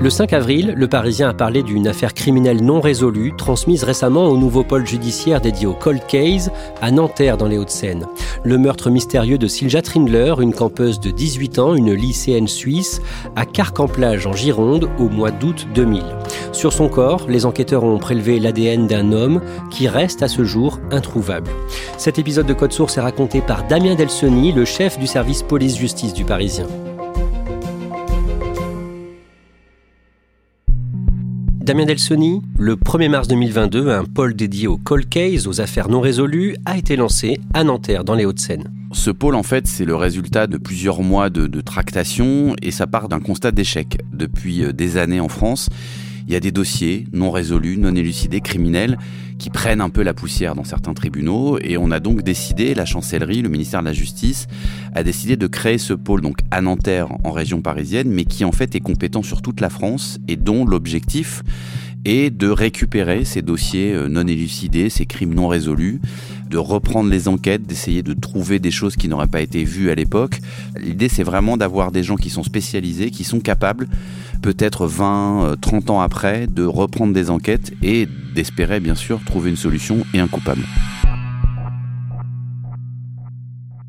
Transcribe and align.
Le 0.00 0.10
5 0.10 0.32
avril, 0.32 0.74
le 0.76 0.86
Parisien 0.86 1.28
a 1.28 1.34
parlé 1.34 1.64
d'une 1.64 1.88
affaire 1.88 2.14
criminelle 2.14 2.62
non 2.62 2.80
résolue, 2.80 3.34
transmise 3.36 3.82
récemment 3.82 4.26
au 4.26 4.36
nouveau 4.36 4.62
pôle 4.62 4.86
judiciaire 4.86 5.40
dédié 5.40 5.66
au 5.66 5.74
Cold 5.74 6.06
Case 6.06 6.52
à 6.80 6.92
Nanterre 6.92 7.36
dans 7.36 7.48
les 7.48 7.58
Hauts-de-Seine. 7.58 8.06
Le 8.44 8.58
meurtre 8.58 8.90
mystérieux 8.90 9.38
de 9.38 9.48
Silja 9.48 9.82
Trindler, 9.82 10.34
une 10.40 10.54
campeuse 10.54 11.00
de 11.00 11.10
18 11.10 11.58
ans, 11.58 11.74
une 11.74 11.92
lycéenne 11.92 12.46
suisse, 12.46 13.02
à 13.34 13.44
Carcamplage 13.44 14.28
en 14.28 14.34
Gironde 14.34 14.88
au 15.00 15.08
mois 15.08 15.32
d'août 15.32 15.66
2000. 15.74 16.04
Sur 16.52 16.72
son 16.72 16.88
corps, 16.88 17.26
les 17.28 17.44
enquêteurs 17.44 17.82
ont 17.82 17.98
prélevé 17.98 18.38
l'ADN 18.38 18.86
d'un 18.86 19.10
homme 19.10 19.40
qui 19.72 19.88
reste 19.88 20.22
à 20.22 20.28
ce 20.28 20.44
jour 20.44 20.78
introuvable. 20.92 21.50
Cet 21.96 22.20
épisode 22.20 22.46
de 22.46 22.54
Code 22.54 22.72
Source 22.72 22.98
est 22.98 23.00
raconté 23.00 23.40
par 23.40 23.66
Damien 23.66 23.96
Delsoni, 23.96 24.52
le 24.52 24.64
chef 24.64 24.96
du 24.96 25.08
service 25.08 25.42
police-justice 25.42 26.14
du 26.14 26.24
Parisien. 26.24 26.66
Damien 31.68 31.84
Delsoni, 31.84 32.40
le 32.58 32.76
1er 32.76 33.10
mars 33.10 33.28
2022, 33.28 33.90
un 33.90 34.04
pôle 34.04 34.32
dédié 34.32 34.66
au 34.66 34.78
cold 34.78 35.06
case, 35.06 35.46
aux 35.46 35.60
affaires 35.60 35.90
non 35.90 36.00
résolues, 36.00 36.56
a 36.64 36.78
été 36.78 36.96
lancé 36.96 37.42
à 37.52 37.62
Nanterre, 37.62 38.04
dans 38.04 38.14
les 38.14 38.24
Hauts-de-Seine. 38.24 38.72
Ce 38.92 39.10
pôle, 39.10 39.34
en 39.34 39.42
fait, 39.42 39.66
c'est 39.66 39.84
le 39.84 39.94
résultat 39.94 40.46
de 40.46 40.56
plusieurs 40.56 41.02
mois 41.02 41.28
de, 41.28 41.46
de 41.46 41.60
tractation 41.60 42.56
et 42.62 42.70
ça 42.70 42.86
part 42.86 43.10
d'un 43.10 43.20
constat 43.20 43.50
d'échec. 43.50 43.98
Depuis 44.14 44.64
euh, 44.64 44.72
des 44.72 44.96
années 44.96 45.20
en 45.20 45.28
France, 45.28 45.68
il 46.28 46.34
y 46.34 46.36
a 46.36 46.40
des 46.40 46.52
dossiers 46.52 47.06
non 47.14 47.30
résolus, 47.30 47.78
non 47.78 47.94
élucidés, 47.94 48.42
criminels, 48.42 48.98
qui 49.38 49.48
prennent 49.48 49.80
un 49.80 49.88
peu 49.88 50.02
la 50.02 50.12
poussière 50.12 50.54
dans 50.54 50.64
certains 50.64 50.92
tribunaux 50.92 51.58
et 51.62 51.78
on 51.78 51.90
a 51.90 52.00
donc 52.00 52.22
décidé, 52.22 52.74
la 52.74 52.84
chancellerie, 52.84 53.40
le 53.40 53.48
ministère 53.48 53.80
de 53.80 53.86
la 53.86 53.94
Justice, 53.94 54.46
a 54.94 55.02
décidé 55.02 55.36
de 55.36 55.46
créer 55.46 55.78
ce 55.78 55.94
pôle 55.94 56.20
donc 56.20 56.38
à 56.50 56.60
Nanterre 56.60 57.08
en 57.24 57.30
région 57.30 57.62
parisienne, 57.62 58.10
mais 58.10 58.26
qui 58.26 58.44
en 58.44 58.52
fait 58.52 58.74
est 58.74 58.80
compétent 58.80 59.22
sur 59.22 59.40
toute 59.40 59.62
la 59.62 59.70
France 59.70 60.18
et 60.28 60.36
dont 60.36 60.66
l'objectif 60.66 61.42
est 62.04 62.30
de 62.30 62.48
récupérer 62.48 63.24
ces 63.24 63.42
dossiers 63.42 63.92
euh, 63.92 64.08
non 64.08 64.26
élucidés, 64.26 64.90
ces 64.90 65.06
crimes 65.06 65.34
non 65.34 65.48
résolus, 65.48 66.00
de 66.48 66.58
reprendre 66.58 67.10
les 67.10 67.28
enquêtes, 67.28 67.62
d'essayer 67.62 68.02
de 68.02 68.12
trouver 68.12 68.58
des 68.58 68.70
choses 68.70 68.96
qui 68.96 69.08
n'auraient 69.08 69.26
pas 69.26 69.40
été 69.40 69.64
vues 69.64 69.90
à 69.90 69.94
l'époque. 69.94 70.40
L'idée 70.78 71.08
c'est 71.08 71.22
vraiment 71.22 71.56
d'avoir 71.56 71.90
des 71.90 72.02
gens 72.02 72.16
qui 72.16 72.30
sont 72.30 72.42
spécialisés, 72.42 73.10
qui 73.10 73.24
sont 73.24 73.40
capables 73.40 73.88
peut-être 74.42 74.86
20, 74.86 75.56
30 75.60 75.90
ans 75.90 76.00
après, 76.00 76.46
de 76.46 76.64
reprendre 76.64 77.12
des 77.12 77.30
enquêtes 77.30 77.72
et 77.82 78.06
d'espérer 78.34 78.80
bien 78.80 78.94
sûr 78.94 79.20
trouver 79.24 79.50
une 79.50 79.56
solution 79.56 80.04
et 80.14 80.20
un 80.20 80.28
coupable. 80.28 80.62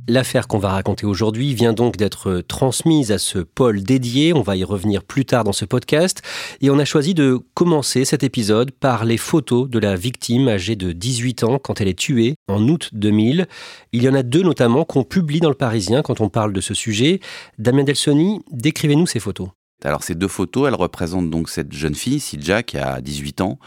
L'affaire 0.10 0.48
qu'on 0.48 0.58
va 0.58 0.70
raconter 0.70 1.06
aujourd'hui 1.06 1.54
vient 1.54 1.72
donc 1.72 1.96
d'être 1.96 2.42
transmise 2.48 3.12
à 3.12 3.20
ce 3.20 3.38
pôle 3.38 3.84
dédié. 3.84 4.34
On 4.34 4.42
va 4.42 4.56
y 4.56 4.64
revenir 4.64 5.04
plus 5.04 5.24
tard 5.24 5.44
dans 5.44 5.54
ce 5.54 5.66
podcast. 5.66 6.24
Et 6.62 6.72
on 6.72 6.80
a 6.80 6.86
choisi 6.86 7.14
de 7.14 7.40
commencer 7.54 8.06
cet 8.06 8.24
épisode 8.24 8.72
par 8.72 9.06
les 9.06 9.18
photos 9.18 9.70
de 9.70 9.78
la 9.78 9.96
victime 9.96 10.48
âgée 10.48 10.76
de 10.76 10.94
18 10.94 11.44
ans 11.44 11.60
quand 11.60 11.80
elle 11.80 11.90
est 11.90 12.00
tuée 12.00 12.34
en 12.48 12.68
août 12.68 12.90
2000. 12.94 13.46
Il 13.92 14.02
y 14.02 14.10
en 14.10 14.16
a 14.16 14.24
deux 14.24 14.42
notamment 14.42 14.84
qu'on 14.84 15.04
publie 15.04 15.42
dans 15.42 15.50
le 15.50 15.54
Parisien 15.54 16.02
quand 16.02 16.22
on 16.22 16.30
parle 16.30 16.54
de 16.54 16.62
ce 16.62 16.74
sujet. 16.74 17.20
Damien 17.60 17.84
Delsoni, 17.84 18.42
décrivez-nous 18.52 19.06
ces 19.06 19.20
photos. 19.20 19.50
Alors 19.86 20.04
ces 20.04 20.16
deux 20.16 20.28
photos, 20.28 20.68
elles 20.68 20.76
représentent 20.76 21.30
donc 21.30 21.50
cette 21.50 21.72
jeune 21.72 21.96
fille, 21.96 22.20
Sidja, 22.20 22.64
qui 22.64 22.78
a 22.78 23.00
18 23.00 23.42
ans. 23.42 23.60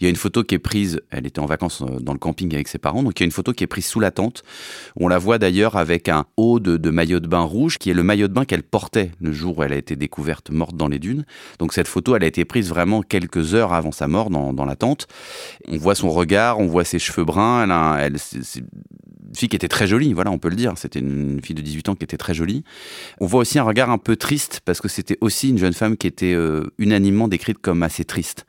Il 0.00 0.04
y 0.04 0.06
a 0.06 0.10
une 0.10 0.16
photo 0.16 0.44
qui 0.44 0.54
est 0.54 0.58
prise, 0.58 1.00
elle 1.10 1.26
était 1.26 1.40
en 1.40 1.46
vacances 1.46 1.82
euh, 1.82 1.98
dans 2.00 2.12
le 2.12 2.18
camping 2.18 2.54
avec 2.54 2.68
ses 2.68 2.78
parents, 2.78 3.02
donc 3.02 3.18
il 3.18 3.22
y 3.22 3.24
a 3.24 3.26
une 3.26 3.32
photo 3.32 3.52
qui 3.52 3.64
est 3.64 3.66
prise 3.66 3.86
sous 3.86 4.00
la 4.00 4.10
tente. 4.10 4.42
On 4.96 5.08
la 5.08 5.18
voit 5.18 5.38
d'ailleurs 5.38 5.76
avec 5.76 6.08
un 6.08 6.26
haut 6.36 6.60
de, 6.60 6.90
maillot 6.90 7.20
de 7.20 7.26
bain 7.26 7.40
rouge, 7.40 7.78
qui 7.78 7.90
est 7.90 7.94
le 7.94 8.02
maillot 8.02 8.28
de 8.28 8.34
bain 8.34 8.44
qu'elle 8.44 8.62
portait 8.62 9.12
le 9.20 9.32
jour 9.32 9.58
où 9.58 9.62
elle 9.62 9.72
a 9.72 9.76
été 9.76 9.96
découverte 9.96 10.50
morte 10.50 10.76
dans 10.76 10.88
les 10.88 10.98
dunes. 10.98 11.24
Donc 11.58 11.72
cette 11.72 11.88
photo, 11.88 12.16
elle 12.16 12.24
a 12.24 12.26
été 12.26 12.44
prise 12.44 12.68
vraiment 12.68 13.02
quelques 13.02 13.54
heures 13.54 13.72
avant 13.72 13.92
sa 13.92 14.08
mort 14.08 14.30
dans, 14.30 14.66
la 14.66 14.76
tente. 14.76 15.06
On 15.68 15.78
voit 15.78 15.94
son 15.94 16.10
regard, 16.10 16.58
on 16.58 16.66
voit 16.66 16.84
ses 16.84 16.98
cheveux 16.98 17.24
bruns, 17.24 17.62
elle, 17.62 18.12
elle 18.12 18.18
fille 19.36 19.48
qui 19.48 19.56
était 19.56 19.68
très 19.68 19.86
jolie, 19.86 20.12
voilà, 20.12 20.30
on 20.30 20.38
peut 20.38 20.48
le 20.48 20.56
dire. 20.56 20.72
C'était 20.76 20.98
une 20.98 21.40
fille 21.42 21.54
de 21.54 21.62
18 21.62 21.88
ans 21.90 21.94
qui 21.94 22.04
était 22.04 22.16
très 22.16 22.34
jolie. 22.34 22.64
On 23.20 23.26
voit 23.26 23.40
aussi 23.40 23.58
un 23.58 23.62
regard 23.62 23.90
un 23.90 23.98
peu 23.98 24.16
triste, 24.16 24.60
parce 24.64 24.80
que 24.80 24.88
c'était 24.88 25.18
aussi 25.20 25.50
une 25.50 25.58
jeune 25.58 25.72
femme 25.72 25.96
qui 25.96 26.06
était 26.06 26.34
euh, 26.34 26.64
unanimement 26.78 27.28
décrite 27.28 27.58
comme 27.58 27.82
assez 27.82 28.04
triste. 28.04 28.46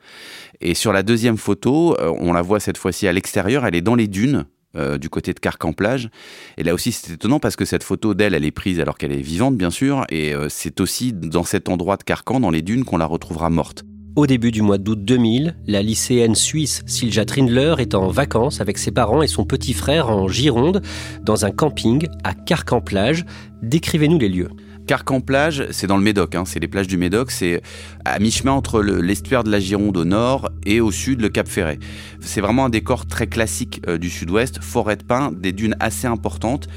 Et 0.60 0.74
sur 0.74 0.92
la 0.92 1.02
deuxième 1.02 1.36
photo, 1.36 1.96
euh, 2.00 2.12
on 2.18 2.32
la 2.32 2.42
voit 2.42 2.60
cette 2.60 2.78
fois-ci 2.78 3.06
à 3.06 3.12
l'extérieur, 3.12 3.64
elle 3.66 3.74
est 3.74 3.82
dans 3.82 3.94
les 3.94 4.08
dunes. 4.08 4.46
Euh, 4.76 4.98
du 4.98 5.08
côté 5.08 5.32
de 5.32 5.40
Carcamplage. 5.40 6.10
Et 6.58 6.62
là 6.62 6.74
aussi, 6.74 6.92
c'est 6.92 7.14
étonnant 7.14 7.40
parce 7.40 7.56
que 7.56 7.64
cette 7.64 7.82
photo 7.82 8.12
d'elle, 8.12 8.34
elle 8.34 8.44
est 8.44 8.50
prise 8.50 8.78
alors 8.80 8.98
qu'elle 8.98 9.12
est 9.12 9.22
vivante, 9.22 9.56
bien 9.56 9.70
sûr. 9.70 10.04
Et 10.10 10.34
c'est 10.50 10.82
aussi 10.82 11.14
dans 11.14 11.42
cet 11.42 11.70
endroit 11.70 11.96
de 11.96 12.02
Carcan, 12.02 12.38
dans 12.38 12.50
les 12.50 12.60
dunes, 12.60 12.84
qu'on 12.84 12.98
la 12.98 13.06
retrouvera 13.06 13.48
morte. 13.48 13.84
Au 14.18 14.26
début 14.26 14.50
du 14.50 14.62
mois 14.62 14.78
d'août 14.78 14.98
2000, 15.04 15.54
la 15.68 15.80
lycéenne 15.80 16.34
suisse 16.34 16.82
Silja 16.86 17.24
Trindler 17.24 17.76
est 17.78 17.94
en 17.94 18.08
vacances 18.08 18.60
avec 18.60 18.76
ses 18.76 18.90
parents 18.90 19.22
et 19.22 19.28
son 19.28 19.44
petit 19.44 19.74
frère 19.74 20.10
en 20.10 20.26
Gironde, 20.26 20.82
dans 21.22 21.44
un 21.44 21.52
camping 21.52 22.08
à 22.24 22.34
Carcamplage. 22.34 23.24
Décrivez-nous 23.62 24.18
les 24.18 24.28
lieux. 24.28 24.48
Carcan-Plage, 24.88 25.66
c'est 25.70 25.86
dans 25.86 25.98
le 25.98 26.02
Médoc, 26.02 26.34
hein, 26.34 26.44
c'est 26.46 26.58
les 26.60 26.66
plages 26.66 26.88
du 26.88 26.96
Médoc, 26.96 27.30
c'est 27.30 27.60
à 28.06 28.18
mi-chemin 28.18 28.52
entre 28.52 28.80
l'estuaire 28.80 29.44
de 29.44 29.50
la 29.50 29.60
Gironde 29.60 29.98
au 29.98 30.06
nord 30.06 30.48
et 30.64 30.80
au 30.80 30.90
sud 30.90 31.20
le 31.20 31.28
Cap 31.28 31.46
Ferret. 31.46 31.78
C'est 32.20 32.40
vraiment 32.40 32.64
un 32.64 32.70
décor 32.70 33.06
très 33.06 33.26
classique 33.26 33.82
euh, 33.86 33.98
du 33.98 34.08
sud-ouest, 34.08 34.62
forêt 34.62 34.96
de 34.96 35.02
pins, 35.04 35.30
des 35.30 35.52
dunes 35.52 35.76
assez 35.78 36.06
importantes 36.06 36.68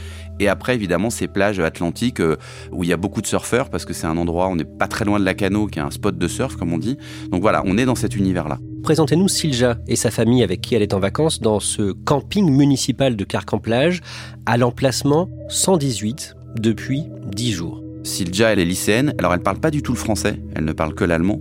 et 0.41 0.47
après 0.47 0.75
évidemment 0.75 1.09
ces 1.09 1.27
plages 1.27 1.59
atlantiques 1.59 2.19
euh, 2.19 2.35
où 2.71 2.83
il 2.83 2.89
y 2.89 2.93
a 2.93 2.97
beaucoup 2.97 3.21
de 3.21 3.27
surfeurs 3.27 3.69
parce 3.69 3.85
que 3.85 3.93
c'est 3.93 4.07
un 4.07 4.17
endroit, 4.17 4.47
on 4.47 4.55
n'est 4.55 4.65
pas 4.65 4.87
très 4.87 5.05
loin 5.05 5.19
de 5.19 5.25
la 5.25 5.35
Cano 5.35 5.67
qui 5.67 5.79
est 5.79 5.83
un 5.83 5.91
spot 5.91 6.17
de 6.17 6.27
surf 6.27 6.55
comme 6.55 6.73
on 6.73 6.79
dit. 6.79 6.97
Donc 7.29 7.41
voilà, 7.41 7.61
on 7.65 7.77
est 7.77 7.85
dans 7.85 7.95
cet 7.95 8.15
univers-là. 8.15 8.57
Présentez-nous 8.83 9.27
Silja 9.27 9.77
et 9.87 9.95
sa 9.95 10.09
famille 10.09 10.41
avec 10.41 10.61
qui 10.61 10.73
elle 10.73 10.81
est 10.81 10.95
en 10.95 10.99
vacances 10.99 11.39
dans 11.39 11.59
ce 11.59 11.91
camping 11.91 12.49
municipal 12.49 13.15
de 13.15 13.23
Carcan-Plage 13.23 14.01
à 14.47 14.57
l'emplacement 14.57 15.29
118 15.49 16.35
depuis 16.59 17.03
10 17.27 17.51
jours. 17.51 17.83
Silja, 18.03 18.51
elle 18.51 18.59
est 18.59 18.65
lycéenne, 18.65 19.13
alors 19.19 19.35
elle 19.35 19.43
parle 19.43 19.59
pas 19.59 19.69
du 19.69 19.83
tout 19.83 19.91
le 19.91 19.97
français, 19.97 20.41
elle 20.55 20.65
ne 20.65 20.73
parle 20.73 20.95
que 20.95 21.03
l'allemand. 21.03 21.39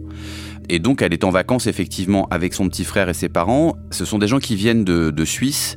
Et 0.69 0.79
donc 0.79 1.03
elle 1.03 1.13
est 1.15 1.25
en 1.25 1.31
vacances 1.31 1.67
effectivement 1.67 2.29
avec 2.31 2.55
son 2.55 2.69
petit 2.69 2.85
frère 2.85 3.09
et 3.09 3.15
ses 3.15 3.29
parents. 3.29 3.77
Ce 3.91 4.05
sont 4.05 4.19
des 4.19 4.29
gens 4.29 4.39
qui 4.39 4.55
viennent 4.55 4.85
de, 4.85 5.11
de 5.11 5.25
Suisse, 5.25 5.77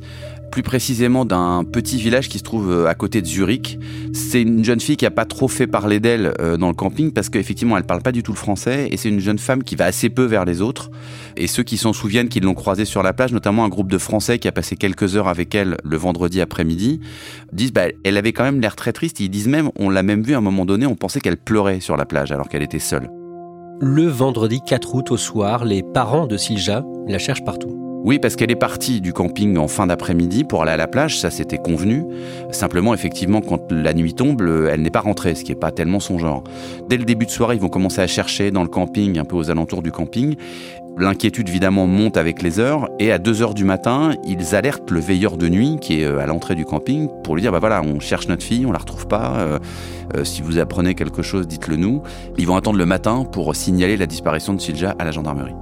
plus 0.54 0.62
précisément 0.62 1.24
d'un 1.24 1.64
petit 1.64 1.96
village 1.96 2.28
qui 2.28 2.38
se 2.38 2.44
trouve 2.44 2.70
euh, 2.70 2.86
à 2.86 2.94
côté 2.94 3.20
de 3.20 3.26
Zurich. 3.26 3.76
C'est 4.12 4.40
une 4.40 4.64
jeune 4.64 4.78
fille 4.78 4.96
qui 4.96 5.04
a 5.04 5.10
pas 5.10 5.24
trop 5.24 5.48
fait 5.48 5.66
parler 5.66 5.98
d'elle 5.98 6.32
euh, 6.40 6.56
dans 6.56 6.68
le 6.68 6.74
camping 6.74 7.10
parce 7.10 7.28
qu'effectivement 7.28 7.76
elle 7.76 7.82
parle 7.82 8.02
pas 8.02 8.12
du 8.12 8.22
tout 8.22 8.30
le 8.30 8.36
français 8.36 8.86
et 8.92 8.96
c'est 8.96 9.08
une 9.08 9.18
jeune 9.18 9.40
femme 9.40 9.64
qui 9.64 9.74
va 9.74 9.86
assez 9.86 10.10
peu 10.10 10.22
vers 10.22 10.44
les 10.44 10.62
autres. 10.62 10.92
Et 11.36 11.48
ceux 11.48 11.64
qui 11.64 11.76
s'en 11.76 11.92
souviennent 11.92 12.28
qui 12.28 12.38
l'ont 12.38 12.54
croisée 12.54 12.84
sur 12.84 13.02
la 13.02 13.12
plage, 13.12 13.32
notamment 13.32 13.64
un 13.64 13.68
groupe 13.68 13.90
de 13.90 13.98
Français 13.98 14.38
qui 14.38 14.46
a 14.46 14.52
passé 14.52 14.76
quelques 14.76 15.16
heures 15.16 15.26
avec 15.26 15.56
elle 15.56 15.76
le 15.82 15.96
vendredi 15.96 16.40
après-midi, 16.40 17.00
disent 17.52 17.72
bah, 17.72 17.86
elle 18.04 18.16
avait 18.16 18.32
quand 18.32 18.44
même 18.44 18.60
l'air 18.60 18.76
très 18.76 18.92
triste. 18.92 19.18
Ils 19.18 19.30
disent 19.30 19.48
même, 19.48 19.70
on 19.76 19.90
l'a 19.90 20.04
même 20.04 20.22
vu 20.22 20.34
à 20.34 20.38
un 20.38 20.40
moment 20.40 20.66
donné, 20.66 20.86
on 20.86 20.94
pensait 20.94 21.18
qu'elle 21.18 21.36
pleurait 21.36 21.80
sur 21.80 21.96
la 21.96 22.04
plage 22.04 22.30
alors 22.30 22.48
qu'elle 22.48 22.62
était 22.62 22.78
seule. 22.78 23.10
Le 23.80 24.06
vendredi 24.06 24.60
4 24.64 24.94
août 24.94 25.10
au 25.10 25.16
soir, 25.16 25.64
les 25.64 25.82
parents 25.82 26.28
de 26.28 26.36
Silja 26.36 26.84
la 27.08 27.18
cherchent 27.18 27.44
partout. 27.44 27.83
Oui, 28.04 28.18
parce 28.18 28.36
qu'elle 28.36 28.50
est 28.50 28.56
partie 28.56 29.00
du 29.00 29.14
camping 29.14 29.56
en 29.56 29.66
fin 29.66 29.86
d'après-midi 29.86 30.44
pour 30.44 30.60
aller 30.60 30.72
à 30.72 30.76
la 30.76 30.86
plage, 30.86 31.18
ça 31.18 31.30
c'était 31.30 31.56
convenu. 31.56 32.04
Simplement, 32.50 32.92
effectivement, 32.92 33.40
quand 33.40 33.72
la 33.72 33.94
nuit 33.94 34.12
tombe, 34.12 34.42
elle 34.70 34.82
n'est 34.82 34.90
pas 34.90 35.00
rentrée, 35.00 35.34
ce 35.34 35.42
qui 35.42 35.52
n'est 35.52 35.58
pas 35.58 35.70
tellement 35.70 36.00
son 36.00 36.18
genre. 36.18 36.44
Dès 36.86 36.98
le 36.98 37.04
début 37.04 37.24
de 37.24 37.30
soirée, 37.30 37.54
ils 37.54 37.62
vont 37.62 37.70
commencer 37.70 38.02
à 38.02 38.06
chercher 38.06 38.50
dans 38.50 38.62
le 38.62 38.68
camping, 38.68 39.18
un 39.18 39.24
peu 39.24 39.36
aux 39.36 39.50
alentours 39.50 39.80
du 39.80 39.90
camping. 39.90 40.36
L'inquiétude 40.98 41.48
évidemment 41.48 41.86
monte 41.86 42.18
avec 42.18 42.42
les 42.42 42.60
heures 42.60 42.88
et 43.00 43.10
à 43.10 43.18
2 43.18 43.42
heures 43.42 43.54
du 43.54 43.64
matin, 43.64 44.12
ils 44.24 44.54
alertent 44.54 44.90
le 44.90 45.00
veilleur 45.00 45.38
de 45.38 45.48
nuit 45.48 45.78
qui 45.80 46.02
est 46.02 46.04
euh, 46.04 46.20
à 46.20 46.26
l'entrée 46.26 46.54
du 46.54 46.64
camping 46.64 47.08
pour 47.24 47.34
lui 47.34 47.42
dire 47.42 47.50
bah 47.50 47.58
voilà, 47.58 47.82
on 47.82 47.98
cherche 47.98 48.28
notre 48.28 48.44
fille, 48.44 48.64
on 48.64 48.70
la 48.70 48.78
retrouve 48.78 49.08
pas. 49.08 49.34
Euh, 49.38 49.58
euh, 50.14 50.24
si 50.24 50.42
vous 50.42 50.58
apprenez 50.58 50.94
quelque 50.94 51.22
chose, 51.22 51.48
dites-le 51.48 51.76
nous. 51.76 52.02
Ils 52.38 52.46
vont 52.46 52.54
attendre 52.54 52.78
le 52.78 52.86
matin 52.86 53.24
pour 53.24 53.56
signaler 53.56 53.96
la 53.96 54.06
disparition 54.06 54.52
de 54.52 54.60
Silja 54.60 54.94
à 54.98 55.04
la 55.04 55.10
gendarmerie. 55.10 55.54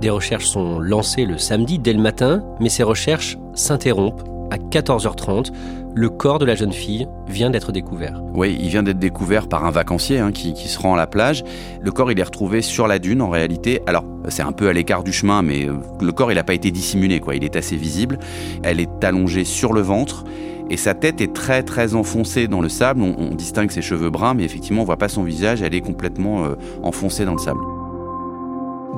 Des 0.00 0.10
recherches 0.10 0.46
sont 0.46 0.78
lancées 0.78 1.24
le 1.24 1.38
samedi 1.38 1.78
dès 1.78 1.92
le 1.92 2.00
matin, 2.00 2.42
mais 2.60 2.68
ces 2.68 2.82
recherches 2.82 3.38
s'interrompent 3.54 4.22
à 4.50 4.58
14h30. 4.58 5.52
Le 5.94 6.10
corps 6.10 6.38
de 6.38 6.44
la 6.44 6.54
jeune 6.54 6.74
fille 6.74 7.08
vient 7.26 7.48
d'être 7.48 7.72
découvert. 7.72 8.20
Oui, 8.34 8.58
il 8.60 8.68
vient 8.68 8.82
d'être 8.82 8.98
découvert 8.98 9.48
par 9.48 9.64
un 9.64 9.70
vacancier 9.70 10.18
hein, 10.18 10.30
qui, 10.32 10.54
se 10.54 10.78
rend 10.78 10.92
à 10.92 10.96
la 10.98 11.06
plage. 11.06 11.42
Le 11.80 11.90
corps, 11.90 12.12
il 12.12 12.20
est 12.20 12.22
retrouvé 12.22 12.60
sur 12.60 12.86
la 12.86 12.98
dune 12.98 13.22
en 13.22 13.30
réalité. 13.30 13.80
Alors, 13.86 14.04
c'est 14.28 14.42
un 14.42 14.52
peu 14.52 14.68
à 14.68 14.74
l'écart 14.74 15.02
du 15.02 15.12
chemin, 15.12 15.40
mais 15.40 15.66
euh, 15.66 15.72
le 16.02 16.12
corps, 16.12 16.30
il 16.30 16.34
n'a 16.34 16.44
pas 16.44 16.52
été 16.52 16.70
dissimulé, 16.70 17.18
quoi. 17.18 17.34
Il 17.34 17.44
est 17.44 17.56
assez 17.56 17.76
visible. 17.76 18.18
Elle 18.62 18.80
est 18.80 19.02
allongée 19.02 19.44
sur 19.44 19.72
le 19.72 19.80
ventre 19.80 20.24
et 20.68 20.76
sa 20.76 20.92
tête 20.92 21.22
est 21.22 21.32
très 21.32 21.62
très 21.62 21.94
enfoncée 21.94 22.46
dans 22.46 22.60
le 22.60 22.68
sable. 22.68 23.00
On, 23.00 23.34
distingue 23.34 23.70
ses 23.70 23.82
cheveux 23.82 24.10
bruns, 24.10 24.34
mais 24.34 24.44
effectivement, 24.44 24.82
on 24.82 24.84
voit 24.84 24.98
pas 24.98 25.08
son 25.08 25.22
visage. 25.22 25.62
Elle 25.62 25.74
est 25.74 25.80
complètement 25.80 26.44
euh, 26.44 26.56
enfoncée 26.82 27.24
dans 27.24 27.34
le 27.34 27.40
sable. 27.40 27.60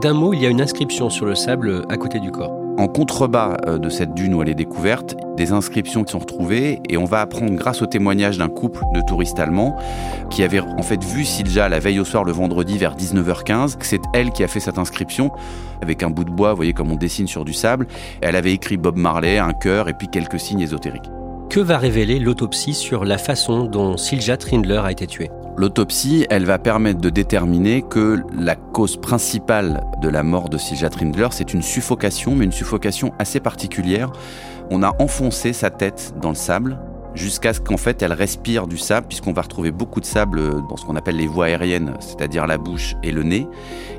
D'un 0.01 0.13
mot, 0.13 0.33
il 0.33 0.41
y 0.41 0.47
a 0.47 0.49
une 0.49 0.61
inscription 0.61 1.11
sur 1.11 1.27
le 1.27 1.35
sable 1.35 1.85
à 1.89 1.97
côté 1.97 2.21
du 2.21 2.31
corps. 2.31 2.53
En 2.79 2.87
contrebas 2.87 3.57
euh, 3.67 3.79
de 3.79 3.89
cette 3.89 4.15
dune 4.15 4.33
où 4.33 4.43
elle 4.43 4.49
est 4.49 4.55
découverte, 4.55 5.17
des 5.37 5.51
inscriptions 5.51 6.05
qui 6.05 6.13
sont 6.13 6.21
retrouvées 6.21 6.81
et 6.89 6.97
on 6.97 7.05
va 7.05 7.21
apprendre 7.21 7.57
grâce 7.57 7.83
au 7.83 7.87
témoignage 7.87 8.39
d'un 8.39 8.49
couple 8.49 8.81
de 8.95 9.01
touristes 9.01 9.41
allemands 9.41 9.77
qui 10.31 10.45
avait 10.45 10.61
en 10.61 10.83
fait 10.83 11.03
vu 11.03 11.25
Silja 11.25 11.69
la 11.69 11.81
veille 11.81 11.99
au 11.99 12.05
soir 12.05 12.23
le 12.23 12.31
vendredi 12.31 12.79
vers 12.79 12.95
19h15 12.95 13.77
que 13.77 13.87
c'est 13.87 14.03
elle 14.15 14.31
qui 14.31 14.45
a 14.45 14.47
fait 14.47 14.61
cette 14.61 14.79
inscription 14.79 15.33
avec 15.83 16.05
un 16.05 16.11
bout 16.11 16.25
de 16.25 16.31
bois, 16.31 16.51
vous 16.51 16.57
voyez 16.59 16.75
comme 16.75 16.93
on 16.93 16.97
dessine 16.97 17.27
sur 17.27 17.45
du 17.45 17.53
sable. 17.53 17.89
Elle 18.21 18.37
avait 18.37 18.53
écrit 18.53 18.77
Bob 18.77 18.97
Marley, 18.97 19.39
un 19.39 19.53
cœur 19.53 19.89
et 19.89 19.95
puis 19.95 20.07
quelques 20.07 20.39
signes 20.39 20.61
ésotériques. 20.61 21.11
Que 21.51 21.59
va 21.59 21.77
révéler 21.77 22.21
l'autopsie 22.21 22.75
sur 22.75 23.05
la 23.05 23.19
façon 23.19 23.65
dont 23.65 23.97
Silja 23.97 24.37
Trindler 24.37 24.83
a 24.85 24.93
été 24.93 25.09
tuée? 25.09 25.31
L'autopsie, 25.59 26.25
elle 26.31 26.45
va 26.45 26.61
permettre 26.61 27.01
de 27.01 27.11
déterminer 27.11 27.83
que 27.83 28.23
la 28.33 28.55
cause 28.55 28.97
principale 28.97 29.83
de 30.01 30.09
la 30.09 30.23
mort 30.23 30.51
de 30.51 30.57
Silja 30.57 30.89
Trindler, 30.89 31.27
c'est 31.33 31.53
une 31.53 31.63
suffocation, 31.63 32.37
mais 32.37 32.45
une 32.45 32.53
suffocation 32.53 33.13
assez 33.19 33.41
particulière. 33.41 34.13
On 34.71 34.85
a 34.85 34.95
enfoncé 35.01 35.53
sa 35.53 35.71
tête 35.71 36.15
dans 36.23 36.29
le 36.29 36.37
sable 36.37 36.79
jusqu'à 37.19 37.53
ce 37.53 37.61
qu'en 37.61 37.77
fait 37.77 38.01
elle 38.03 38.13
respire 38.13 38.67
du 38.67 38.79
sable, 38.79 39.09
puisqu'on 39.09 39.33
va 39.33 39.43
retrouver 39.43 39.71
beaucoup 39.71 40.01
de 40.01 40.07
sable 40.07 40.67
dans 40.69 40.77
ce 40.77 40.87
qu'on 40.87 40.97
appelle 40.97 41.17
les 41.17 41.27
voies 41.27 41.47
aériennes, 41.47 41.95
c'est-à-dire 42.01 42.47
la 42.47 42.57
bouche 42.57 42.95
et 43.03 43.13
le 43.13 43.23
nez. 43.23 43.47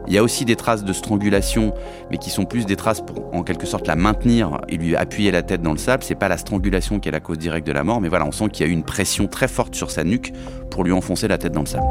Il 0.07 0.13
y 0.13 0.17
a 0.17 0.23
aussi 0.23 0.45
des 0.45 0.55
traces 0.55 0.83
de 0.83 0.93
strangulation, 0.93 1.73
mais 2.09 2.17
qui 2.17 2.29
sont 2.29 2.45
plus 2.45 2.65
des 2.65 2.75
traces 2.75 3.01
pour 3.01 3.33
en 3.35 3.43
quelque 3.43 3.67
sorte 3.67 3.85
la 3.85 3.95
maintenir 3.95 4.59
et 4.69 4.77
lui 4.77 4.95
appuyer 4.95 5.29
la 5.31 5.43
tête 5.43 5.61
dans 5.61 5.73
le 5.73 5.77
sable. 5.77 6.03
C'est 6.03 6.15
pas 6.15 6.29
la 6.29 6.37
strangulation 6.37 6.99
qui 6.99 7.09
est 7.09 7.11
la 7.11 7.19
cause 7.19 7.37
directe 7.37 7.67
de 7.67 7.73
la 7.73 7.83
mort, 7.83 8.01
mais 8.01 8.09
voilà, 8.09 8.25
on 8.25 8.31
sent 8.31 8.49
qu'il 8.49 8.65
y 8.65 8.69
a 8.69 8.71
eu 8.71 8.73
une 8.73 8.83
pression 8.83 9.27
très 9.27 9.47
forte 9.47 9.75
sur 9.75 9.91
sa 9.91 10.03
nuque 10.03 10.31
pour 10.71 10.83
lui 10.83 10.91
enfoncer 10.91 11.27
la 11.27 11.37
tête 11.37 11.51
dans 11.51 11.61
le 11.61 11.67
sable. 11.67 11.85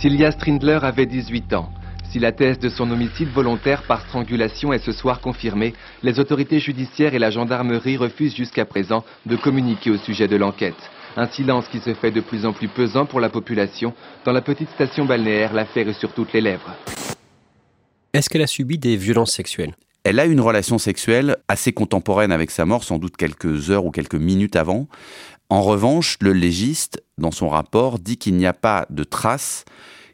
Sylvia 0.00 0.32
Strindler 0.32 0.80
avait 0.82 1.06
18 1.06 1.52
ans. 1.54 1.68
Si 2.12 2.18
la 2.18 2.30
thèse 2.30 2.58
de 2.58 2.68
son 2.68 2.90
homicide 2.90 3.30
volontaire 3.30 3.84
par 3.84 4.02
strangulation 4.06 4.74
est 4.74 4.84
ce 4.84 4.92
soir 4.92 5.22
confirmée, 5.22 5.72
les 6.02 6.20
autorités 6.20 6.58
judiciaires 6.58 7.14
et 7.14 7.18
la 7.18 7.30
gendarmerie 7.30 7.96
refusent 7.96 8.36
jusqu'à 8.36 8.66
présent 8.66 9.02
de 9.24 9.34
communiquer 9.34 9.90
au 9.90 9.96
sujet 9.96 10.28
de 10.28 10.36
l'enquête. 10.36 10.76
Un 11.16 11.26
silence 11.28 11.68
qui 11.68 11.78
se 11.78 11.94
fait 11.94 12.10
de 12.10 12.20
plus 12.20 12.44
en 12.44 12.52
plus 12.52 12.68
pesant 12.68 13.06
pour 13.06 13.18
la 13.18 13.30
population. 13.30 13.94
Dans 14.26 14.32
la 14.32 14.42
petite 14.42 14.68
station 14.74 15.06
balnéaire, 15.06 15.54
l'affaire 15.54 15.88
est 15.88 15.98
sur 15.98 16.12
toutes 16.12 16.34
les 16.34 16.42
lèvres. 16.42 16.76
Est-ce 18.12 18.28
qu'elle 18.28 18.42
a 18.42 18.46
subi 18.46 18.76
des 18.76 18.96
violences 18.96 19.32
sexuelles? 19.32 19.72
Elle 20.04 20.20
a 20.20 20.26
une 20.26 20.42
relation 20.42 20.76
sexuelle 20.76 21.38
assez 21.48 21.72
contemporaine 21.72 22.30
avec 22.30 22.50
sa 22.50 22.66
mort, 22.66 22.84
sans 22.84 22.98
doute 22.98 23.16
quelques 23.16 23.70
heures 23.70 23.86
ou 23.86 23.90
quelques 23.90 24.16
minutes 24.16 24.56
avant. 24.56 24.86
En 25.48 25.62
revanche, 25.62 26.18
le 26.20 26.34
légiste, 26.34 27.02
dans 27.16 27.30
son 27.30 27.48
rapport, 27.48 27.98
dit 27.98 28.18
qu'il 28.18 28.34
n'y 28.34 28.44
a 28.44 28.52
pas 28.52 28.84
de 28.90 29.02
traces 29.02 29.64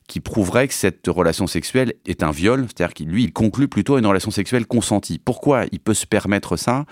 qui 0.08 0.20
prouverait 0.20 0.66
que 0.66 0.74
cette 0.74 1.06
relation 1.06 1.46
sexuelle 1.46 1.92
est 2.06 2.24
un 2.24 2.32
viol, 2.32 2.66
c'est-à-dire 2.66 2.94
qu'il 2.94 3.08
lui 3.08 3.24
il 3.24 3.32
conclut 3.32 3.68
plutôt 3.68 3.98
une 3.98 4.06
relation 4.06 4.32
sexuelle 4.32 4.66
consentie. 4.66 5.20
Pourquoi 5.24 5.66
il 5.70 5.78
peut 5.78 5.94
se 5.94 6.06
permettre 6.06 6.56
ça? 6.56 6.86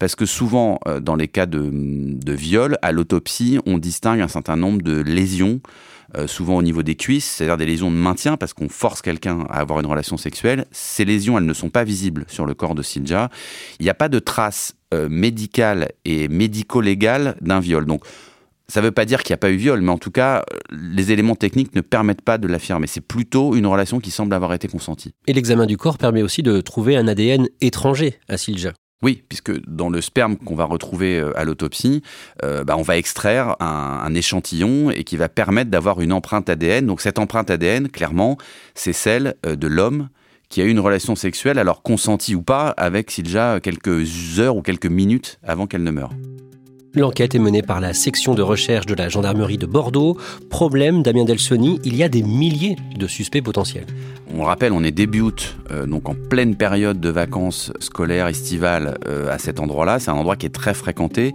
Parce 0.00 0.16
que 0.16 0.26
souvent 0.26 0.80
euh, 0.88 0.98
dans 0.98 1.14
les 1.14 1.28
cas 1.28 1.46
de, 1.46 1.70
de 1.70 2.32
viol, 2.32 2.78
à 2.82 2.90
l'autopsie, 2.90 3.58
on 3.66 3.78
distingue 3.78 4.20
un 4.20 4.28
certain 4.28 4.56
nombre 4.56 4.82
de 4.82 5.00
lésions 5.00 5.60
euh, 6.14 6.26
souvent 6.26 6.56
au 6.56 6.62
niveau 6.62 6.82
des 6.82 6.94
cuisses, 6.94 7.24
c'est-à-dire 7.24 7.56
des 7.56 7.64
lésions 7.64 7.90
de 7.90 7.96
maintien, 7.96 8.36
parce 8.36 8.52
qu'on 8.52 8.68
force 8.68 9.00
quelqu'un 9.00 9.46
à 9.48 9.60
avoir 9.60 9.80
une 9.80 9.86
relation 9.86 10.18
sexuelle. 10.18 10.66
Ces 10.70 11.06
lésions, 11.06 11.38
elles 11.38 11.46
ne 11.46 11.54
sont 11.54 11.70
pas 11.70 11.84
visibles 11.84 12.26
sur 12.28 12.44
le 12.44 12.52
corps 12.52 12.74
de 12.74 12.82
Silja. 12.82 13.30
Il 13.80 13.84
n'y 13.84 13.90
a 13.90 13.94
pas 13.94 14.10
de 14.10 14.18
traces 14.18 14.74
euh, 14.92 15.08
médicales 15.08 15.90
et 16.04 16.28
médico-légales 16.28 17.36
d'un 17.40 17.60
viol. 17.60 17.86
Donc, 17.86 18.04
ça 18.72 18.80
ne 18.80 18.86
veut 18.86 18.92
pas 18.92 19.04
dire 19.04 19.22
qu'il 19.22 19.34
n'y 19.34 19.34
a 19.34 19.38
pas 19.38 19.50
eu 19.50 19.56
viol, 19.56 19.82
mais 19.82 19.90
en 19.90 19.98
tout 19.98 20.10
cas, 20.10 20.46
les 20.70 21.12
éléments 21.12 21.34
techniques 21.34 21.74
ne 21.74 21.82
permettent 21.82 22.22
pas 22.22 22.38
de 22.38 22.48
l'affirmer. 22.48 22.86
C'est 22.86 23.02
plutôt 23.02 23.54
une 23.54 23.66
relation 23.66 24.00
qui 24.00 24.10
semble 24.10 24.32
avoir 24.32 24.54
été 24.54 24.66
consentie. 24.66 25.12
Et 25.26 25.34
l'examen 25.34 25.66
du 25.66 25.76
corps 25.76 25.98
permet 25.98 26.22
aussi 26.22 26.42
de 26.42 26.62
trouver 26.62 26.96
un 26.96 27.06
ADN 27.06 27.48
étranger 27.60 28.18
à 28.30 28.38
Silja. 28.38 28.72
Oui, 29.02 29.24
puisque 29.28 29.52
dans 29.68 29.90
le 29.90 30.00
sperme 30.00 30.38
qu'on 30.38 30.54
va 30.54 30.64
retrouver 30.64 31.20
euh, 31.20 31.38
à 31.38 31.44
l'autopsie, 31.44 32.00
euh, 32.44 32.64
bah, 32.64 32.78
on 32.78 32.82
va 32.82 32.96
extraire 32.96 33.56
un, 33.60 34.14
échantillon 34.14 34.90
et 34.90 35.04
qui 35.04 35.18
va 35.18 35.28
permettre 35.28 35.70
d'avoir 35.70 36.00
une 36.00 36.14
empreinte 36.14 36.48
ADN. 36.48 36.86
Donc 36.86 37.02
cette 37.02 37.18
empreinte 37.18 37.50
ADN, 37.50 37.90
clairement, 37.90 38.38
c'est 38.74 38.94
celle 38.94 39.34
euh, 39.44 39.54
de 39.54 39.66
l'homme 39.66 40.08
qui 40.48 40.62
a 40.62 40.64
eu 40.64 40.70
une 40.70 40.80
relation 40.80 41.14
sexuelle, 41.14 41.58
alors 41.58 41.82
consentie 41.82 42.34
ou 42.34 42.42
pas, 42.42 42.68
avec 42.78 43.10
Silja 43.10 43.60
quelques 43.60 44.38
heures 44.38 44.56
ou 44.56 44.62
quelques 44.62 44.86
minutes 44.86 45.40
avant 45.42 45.66
qu'elle 45.66 45.82
ne 45.82 45.90
meure. 45.90 46.12
L'enquête 46.94 47.34
est 47.34 47.38
menée 47.38 47.62
par 47.62 47.80
la 47.80 47.94
section 47.94 48.34
de 48.34 48.42
recherche 48.42 48.84
de 48.84 48.94
la 48.94 49.08
gendarmerie 49.08 49.56
de 49.56 49.64
Bordeaux. 49.64 50.18
Problème, 50.50 51.02
Damien 51.02 51.24
Delsoni, 51.24 51.80
il 51.84 51.96
y 51.96 52.02
a 52.02 52.10
des 52.10 52.22
milliers 52.22 52.76
de 52.98 53.06
suspects 53.06 53.40
potentiels. 53.40 53.86
On 54.34 54.42
rappelle, 54.42 54.72
on 54.72 54.84
est 54.84 54.90
début 54.90 55.22
euh, 55.70 55.86
donc 55.86 56.10
en 56.10 56.14
pleine 56.14 56.54
période 56.54 57.00
de 57.00 57.08
vacances 57.08 57.72
scolaires, 57.80 58.26
estivales 58.26 58.98
euh, 59.06 59.32
à 59.32 59.38
cet 59.38 59.58
endroit-là. 59.58 60.00
C'est 60.00 60.10
un 60.10 60.14
endroit 60.14 60.36
qui 60.36 60.44
est 60.44 60.54
très 60.54 60.74
fréquenté. 60.74 61.32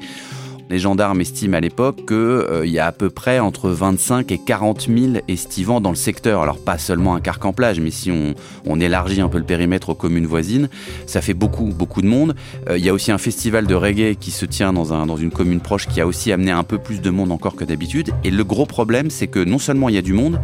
Les 0.69 0.79
gendarmes 0.79 1.21
estiment 1.21 1.57
à 1.57 1.61
l'époque 1.61 2.05
qu'il 2.07 2.15
euh, 2.15 2.65
y 2.65 2.77
a 2.77 2.87
à 2.87 2.91
peu 2.91 3.09
près 3.09 3.39
entre 3.39 3.69
25 3.69 4.31
et 4.31 4.37
40 4.37 4.87
000 4.89 5.23
estivants 5.27 5.79
dans 5.79 5.91
le 5.91 5.95
secteur. 5.95 6.41
Alors 6.41 6.57
pas 6.57 6.77
seulement 6.77 7.15
un 7.15 7.21
carcan-plage, 7.21 7.79
mais 7.79 7.91
si 7.91 8.11
on, 8.11 8.79
élargit 8.79 9.21
un 9.21 9.29
peu 9.29 9.39
le 9.39 9.43
périmètre 9.43 9.89
aux 9.89 9.95
communes 9.95 10.27
voisines, 10.27 10.69
ça 11.07 11.21
fait 11.21 11.33
beaucoup, 11.33 11.65
beaucoup 11.65 12.01
de 12.01 12.07
monde. 12.07 12.35
Euh, 12.69 12.77
il 12.77 12.85
y 12.85 12.89
a 12.89 12.93
aussi 12.93 13.11
un 13.11 13.17
festival 13.17 13.65
de 13.65 13.73
reggae 13.73 14.15
qui 14.19 14.29
se 14.31 14.45
tient 14.45 14.73
dans 14.73 15.17
une 15.17 15.31
commune 15.31 15.61
proche 15.61 15.87
qui 15.87 15.99
a 15.99 16.05
aussi 16.05 16.31
amené 16.31 16.51
un 16.51 16.63
peu 16.63 16.77
plus 16.77 17.01
de 17.01 17.09
monde 17.09 17.31
encore 17.31 17.55
que 17.55 17.63
d'habitude. 17.63 18.11
Et 18.23 18.29
le 18.29 18.43
gros 18.43 18.65
problème, 18.65 19.09
c'est 19.09 19.27
que 19.27 19.43
non 19.43 19.57
seulement 19.57 19.89
il 19.89 19.95
y 19.95 19.97
a 19.97 20.03
du 20.03 20.13
monde, 20.13 20.39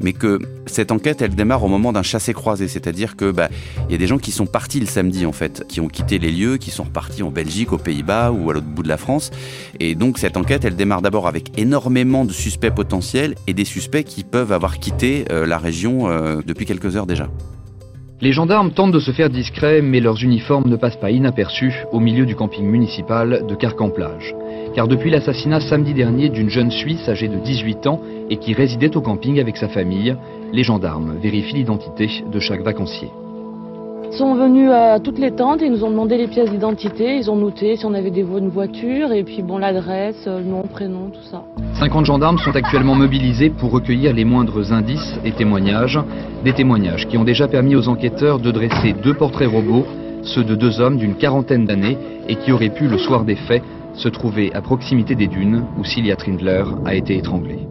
mais 0.00 0.12
que 0.12 0.38
cette 0.66 0.92
enquête, 0.92 1.22
elle 1.22 1.34
démarre 1.34 1.64
au 1.64 1.68
moment 1.68 1.92
d'un 1.92 2.02
chassé-croisé, 2.02 2.68
c'est-à-dire 2.68 3.16
que 3.16 3.30
bah, 3.30 3.48
il 3.88 3.92
y 3.92 3.94
a 3.94 3.98
des 3.98 4.06
gens 4.06 4.18
qui 4.18 4.30
sont 4.30 4.46
partis 4.46 4.80
le 4.80 4.86
samedi 4.86 5.26
en 5.26 5.32
fait, 5.32 5.64
qui 5.68 5.80
ont 5.80 5.88
quitté 5.88 6.18
les 6.18 6.30
lieux, 6.30 6.56
qui 6.56 6.70
sont 6.70 6.84
repartis 6.84 7.22
en 7.22 7.30
Belgique, 7.30 7.72
aux 7.72 7.78
Pays-Bas 7.78 8.32
ou 8.32 8.50
à 8.50 8.54
l'autre 8.54 8.66
bout 8.66 8.82
de 8.82 8.88
la 8.88 8.96
France, 8.96 9.30
et 9.80 9.94
donc 9.94 10.18
cette 10.18 10.36
enquête, 10.36 10.64
elle 10.64 10.76
démarre 10.76 11.02
d'abord 11.02 11.26
avec 11.26 11.58
énormément 11.58 12.24
de 12.24 12.32
suspects 12.32 12.74
potentiels 12.74 13.34
et 13.46 13.54
des 13.54 13.64
suspects 13.64 14.04
qui 14.04 14.24
peuvent 14.24 14.52
avoir 14.52 14.78
quitté 14.78 15.24
euh, 15.30 15.46
la 15.46 15.58
région 15.58 16.08
euh, 16.08 16.40
depuis 16.46 16.66
quelques 16.66 16.96
heures 16.96 17.06
déjà. 17.06 17.28
Les 18.22 18.32
gendarmes 18.32 18.72
tentent 18.72 18.92
de 18.92 18.98
se 18.98 19.10
faire 19.10 19.28
discrets, 19.28 19.82
mais 19.82 20.00
leurs 20.00 20.22
uniformes 20.22 20.70
ne 20.70 20.76
passent 20.76 20.98
pas 20.98 21.10
inaperçus 21.10 21.84
au 21.92 22.00
milieu 22.00 22.24
du 22.24 22.34
camping 22.34 22.64
municipal 22.64 23.44
de 23.46 23.54
Carcan-Plage. 23.54 24.34
Car 24.76 24.88
depuis 24.88 25.08
l'assassinat 25.08 25.60
samedi 25.60 25.94
dernier 25.94 26.28
d'une 26.28 26.50
jeune 26.50 26.70
Suisse 26.70 27.08
âgée 27.08 27.28
de 27.28 27.38
18 27.38 27.86
ans 27.86 27.98
et 28.28 28.36
qui 28.36 28.52
résidait 28.52 28.94
au 28.94 29.00
camping 29.00 29.40
avec 29.40 29.56
sa 29.56 29.68
famille, 29.68 30.14
les 30.52 30.62
gendarmes 30.64 31.14
vérifient 31.18 31.54
l'identité 31.54 32.10
de 32.30 32.38
chaque 32.38 32.60
vacancier. 32.60 33.08
Ils 34.12 34.18
sont 34.18 34.34
venus 34.34 34.70
à 34.70 35.00
toutes 35.00 35.18
les 35.18 35.30
tentes 35.30 35.62
et 35.62 35.64
ils 35.64 35.72
nous 35.72 35.82
ont 35.82 35.88
demandé 35.88 36.18
les 36.18 36.26
pièces 36.26 36.50
d'identité. 36.50 37.16
Ils 37.16 37.30
ont 37.30 37.36
noté 37.36 37.76
si 37.76 37.86
on 37.86 37.94
avait 37.94 38.10
des 38.10 38.20
une 38.20 38.50
voiture 38.50 39.12
et 39.12 39.24
puis 39.24 39.40
bon 39.40 39.56
l'adresse, 39.56 40.26
le 40.26 40.42
nom, 40.42 40.60
prénom, 40.60 41.08
tout 41.08 41.26
ça. 41.30 41.42
50 41.78 42.04
gendarmes 42.04 42.36
sont 42.36 42.54
actuellement 42.54 42.94
mobilisés 42.94 43.48
pour 43.48 43.70
recueillir 43.70 44.12
les 44.12 44.26
moindres 44.26 44.74
indices 44.74 45.18
et 45.24 45.32
témoignages. 45.32 45.98
Des 46.44 46.52
témoignages 46.52 47.08
qui 47.08 47.16
ont 47.16 47.24
déjà 47.24 47.48
permis 47.48 47.76
aux 47.76 47.88
enquêteurs 47.88 48.40
de 48.40 48.50
dresser 48.50 48.92
deux 48.92 49.14
portraits 49.14 49.48
robots, 49.48 49.86
ceux 50.20 50.44
de 50.44 50.54
deux 50.54 50.82
hommes 50.82 50.98
d'une 50.98 51.14
quarantaine 51.14 51.64
d'années 51.64 51.96
et 52.28 52.36
qui 52.36 52.52
auraient 52.52 52.68
pu, 52.68 52.88
le 52.88 52.98
soir 52.98 53.24
des 53.24 53.36
faits, 53.36 53.62
se 53.96 54.08
trouver 54.08 54.52
à 54.54 54.62
proximité 54.62 55.14
des 55.14 55.26
dunes 55.26 55.64
où 55.78 55.84
Cilia 55.84 56.16
Trindler 56.16 56.64
a 56.84 56.94
été 56.94 57.16
étranglée. 57.16 57.66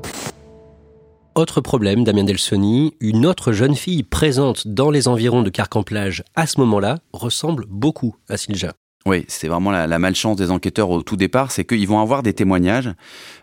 autre 1.35 1.61
problème, 1.61 2.03
Damien 2.03 2.23
Delsoni, 2.23 2.93
une 2.99 3.25
autre 3.25 3.51
jeune 3.51 3.75
fille 3.75 4.03
présente 4.03 4.67
dans 4.67 4.89
les 4.89 5.07
environs 5.07 5.43
de 5.43 5.49
Carcamplage 5.49 6.23
à 6.35 6.47
ce 6.47 6.59
moment-là 6.61 6.99
ressemble 7.13 7.65
beaucoup 7.69 8.15
à 8.29 8.37
Silja. 8.37 8.73
Oui, 9.07 9.23
c'est 9.27 9.47
vraiment 9.47 9.69
la, 9.69 9.99
malchance 9.99 10.35
des 10.35 10.49
enquêteurs 10.49 10.89
au 10.89 11.03
tout 11.03 11.15
départ, 11.15 11.51
c'est 11.51 11.63
qu'ils 11.63 11.87
vont 11.87 11.99
avoir 11.99 12.23
des 12.23 12.33
témoignages, 12.33 12.89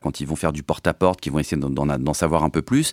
quand 0.03 0.21
ils 0.21 0.27
vont 0.27 0.35
faire 0.35 0.53
du 0.53 0.65
porte-à-porte, 0.65 1.21
qu'ils 1.21 1.31
vont 1.31 1.39
essayer 1.39 1.57
d'en 1.57 2.15
savoir 2.15 2.43
un 2.43 2.51
peu 2.51 2.63
plus, 2.63 2.93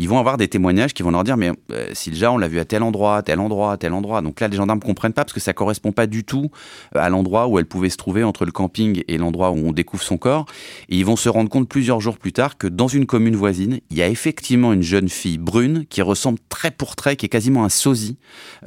ils 0.00 0.08
vont 0.08 0.18
avoir 0.18 0.36
des 0.36 0.48
témoignages 0.48 0.94
qui 0.94 1.04
vont 1.04 1.12
leur 1.12 1.22
dire, 1.22 1.36
mais 1.36 1.52
euh, 1.70 1.90
Silja, 1.92 2.32
on 2.32 2.38
l'a 2.38 2.48
vu 2.48 2.58
à 2.58 2.64
tel 2.64 2.82
endroit, 2.82 3.22
tel 3.22 3.38
endroit, 3.38 3.76
tel 3.76 3.92
endroit. 3.92 4.20
Donc 4.20 4.40
là, 4.40 4.48
les 4.48 4.56
gendarmes 4.56 4.80
comprennent 4.80 5.12
pas 5.12 5.24
parce 5.24 5.32
que 5.32 5.38
ça 5.38 5.52
correspond 5.52 5.92
pas 5.92 6.08
du 6.08 6.24
tout 6.24 6.50
euh, 6.96 6.98
à 6.98 7.08
l'endroit 7.08 7.46
où 7.46 7.60
elle 7.60 7.66
pouvait 7.66 7.88
se 7.88 7.96
trouver 7.96 8.24
entre 8.24 8.44
le 8.44 8.50
camping 8.50 9.04
et 9.06 9.16
l'endroit 9.16 9.52
où 9.52 9.68
on 9.68 9.70
découvre 9.70 10.02
son 10.02 10.18
corps. 10.18 10.46
Et 10.88 10.96
ils 10.96 11.06
vont 11.06 11.14
se 11.14 11.28
rendre 11.28 11.48
compte 11.48 11.68
plusieurs 11.68 12.00
jours 12.00 12.18
plus 12.18 12.32
tard 12.32 12.58
que 12.58 12.66
dans 12.66 12.88
une 12.88 13.06
commune 13.06 13.36
voisine, 13.36 13.78
il 13.90 13.96
y 13.96 14.02
a 14.02 14.08
effectivement 14.08 14.72
une 14.72 14.82
jeune 14.82 15.08
fille 15.08 15.38
brune 15.38 15.86
qui 15.88 16.02
ressemble 16.02 16.40
très 16.48 16.72
pour 16.72 16.96
trait, 16.96 17.14
qui 17.14 17.26
est 17.26 17.28
quasiment 17.28 17.64
un 17.64 17.68
sosie 17.68 18.16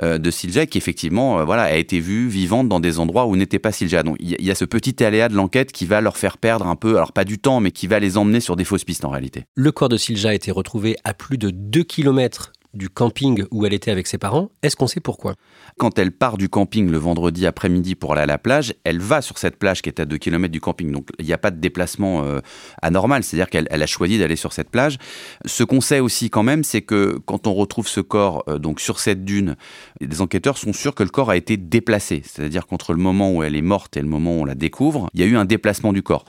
euh, 0.01 0.17
de 0.19 0.31
Silja, 0.31 0.67
qui 0.67 0.77
effectivement, 0.77 1.43
voilà, 1.43 1.63
a 1.63 1.75
été 1.75 1.99
vue 1.99 2.29
vivante 2.29 2.69
dans 2.69 2.79
des 2.79 2.97
endroits 2.97 3.25
où 3.25 3.40
n'était 3.41 3.59
pas 3.59 3.71
Silja. 3.71 4.03
Donc 4.03 4.17
il 4.19 4.43
y 4.43 4.51
a 4.51 4.55
ce 4.55 4.65
petit 4.65 5.03
aléa 5.03 5.29
de 5.29 5.35
l'enquête 5.35 5.71
qui 5.71 5.85
va 5.85 6.01
leur 6.01 6.17
faire 6.17 6.37
perdre 6.37 6.67
un 6.67 6.75
peu, 6.75 6.95
alors 6.95 7.11
pas 7.11 7.25
du 7.25 7.39
temps, 7.39 7.59
mais 7.59 7.71
qui 7.71 7.87
va 7.87 7.99
les 7.99 8.17
emmener 8.17 8.39
sur 8.39 8.55
des 8.55 8.63
fausses 8.63 8.83
pistes 8.83 9.05
en 9.05 9.09
réalité. 9.09 9.45
Le 9.55 9.71
corps 9.71 9.89
de 9.89 9.97
Silja 9.97 10.29
a 10.29 10.33
été 10.33 10.51
retrouvé 10.51 10.95
à 11.03 11.13
plus 11.13 11.37
de 11.37 11.49
2 11.49 11.83
km 11.83 12.53
du 12.73 12.89
camping 12.89 13.43
où 13.51 13.65
elle 13.65 13.73
était 13.73 13.91
avec 13.91 14.07
ses 14.07 14.17
parents. 14.17 14.49
Est-ce 14.63 14.75
qu'on 14.75 14.87
sait 14.87 14.99
pourquoi? 14.99 15.35
Quand 15.77 15.99
elle 15.99 16.11
part 16.11 16.37
du 16.37 16.49
camping 16.49 16.89
le 16.89 16.97
vendredi 16.97 17.45
après-midi 17.45 17.95
pour 17.95 18.13
aller 18.13 18.21
à 18.21 18.25
la 18.25 18.37
plage, 18.37 18.73
elle 18.83 18.99
va 18.99 19.21
sur 19.21 19.37
cette 19.37 19.57
plage 19.57 19.81
qui 19.81 19.89
est 19.89 19.99
à 19.99 20.05
2 20.05 20.17
km 20.17 20.51
du 20.51 20.61
camping. 20.61 20.91
Donc 20.91 21.09
il 21.19 21.25
n'y 21.25 21.33
a 21.33 21.37
pas 21.37 21.51
de 21.51 21.59
déplacement 21.59 22.23
euh, 22.23 22.39
anormal, 22.81 23.23
c'est-à-dire 23.23 23.49
qu'elle 23.49 23.67
a 23.69 23.87
choisi 23.87 24.19
d'aller 24.19 24.35
sur 24.35 24.53
cette 24.53 24.69
plage. 24.69 24.97
Ce 25.45 25.63
qu'on 25.63 25.81
sait 25.81 25.99
aussi 25.99 26.29
quand 26.29 26.43
même, 26.43 26.63
c'est 26.63 26.81
que 26.81 27.19
quand 27.25 27.47
on 27.47 27.53
retrouve 27.53 27.87
ce 27.87 28.01
corps 28.01 28.43
euh, 28.47 28.57
donc 28.57 28.79
sur 28.79 28.99
cette 28.99 29.25
dune, 29.25 29.55
les 29.99 30.21
enquêteurs 30.21 30.57
sont 30.57 30.73
sûrs 30.73 30.95
que 30.95 31.03
le 31.03 31.09
corps 31.09 31.29
a 31.29 31.37
été 31.37 31.57
déplacé. 31.57 32.21
C'est-à-dire 32.25 32.67
qu'entre 32.67 32.93
le 32.93 32.99
moment 32.99 33.31
où 33.33 33.43
elle 33.43 33.55
est 33.55 33.61
morte 33.61 33.97
et 33.97 34.01
le 34.01 34.07
moment 34.07 34.37
où 34.37 34.41
on 34.41 34.45
la 34.45 34.55
découvre, 34.55 35.09
il 35.13 35.19
y 35.19 35.23
a 35.23 35.25
eu 35.25 35.35
un 35.35 35.45
déplacement 35.45 35.93
du 35.93 36.03
corps 36.03 36.25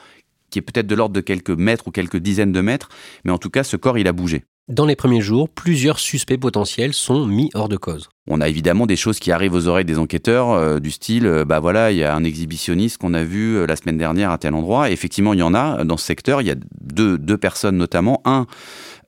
qui 0.50 0.58
est 0.58 0.62
peut-être 0.62 0.87
de 0.87 0.94
l'ordre 0.94 1.14
de 1.14 1.20
quelques 1.20 1.50
mètres 1.50 1.88
ou 1.88 1.90
quelques 1.90 2.18
dizaines 2.18 2.52
de 2.52 2.61
mètres, 2.61 2.90
mais 3.25 3.32
en 3.32 3.38
tout 3.38 3.49
cas, 3.50 3.64
ce 3.64 3.76
corps, 3.76 3.96
il 3.96 4.06
a 4.06 4.12
bougé. 4.12 4.44
Dans 4.69 4.87
les 4.87 4.95
premiers 4.95 5.21
jours, 5.21 5.49
plusieurs 5.49 5.99
suspects 5.99 6.38
potentiels 6.38 6.95
sont 6.95 7.26
mis 7.26 7.50
hors 7.52 7.69
de 7.69 7.76
cause. 7.76 8.12
On 8.28 8.40
a 8.40 8.48
évidemment 8.48 8.86
des 8.86 8.94
choses 8.94 9.18
qui 9.18 9.32
arrivent 9.32 9.54
aux 9.54 9.66
oreilles 9.66 9.84
des 9.84 9.98
enquêteurs, 9.98 10.50
euh, 10.50 10.78
du 10.78 10.92
style, 10.92 11.26
euh, 11.26 11.44
bah 11.44 11.58
voilà, 11.58 11.90
il 11.90 11.98
y 11.98 12.04
a 12.04 12.14
un 12.14 12.22
exhibitionniste 12.22 12.98
qu'on 12.98 13.14
a 13.14 13.24
vu 13.24 13.56
euh, 13.56 13.66
la 13.66 13.74
semaine 13.74 13.98
dernière 13.98 14.30
à 14.30 14.38
tel 14.38 14.54
endroit. 14.54 14.90
effectivement, 14.90 15.32
il 15.32 15.40
y 15.40 15.42
en 15.42 15.54
a 15.54 15.82
dans 15.82 15.96
ce 15.96 16.06
secteur. 16.06 16.40
Il 16.40 16.46
y 16.46 16.52
a 16.52 16.56
deux, 16.80 17.18
deux 17.18 17.36
personnes 17.36 17.76
notamment. 17.76 18.22
Un 18.24 18.46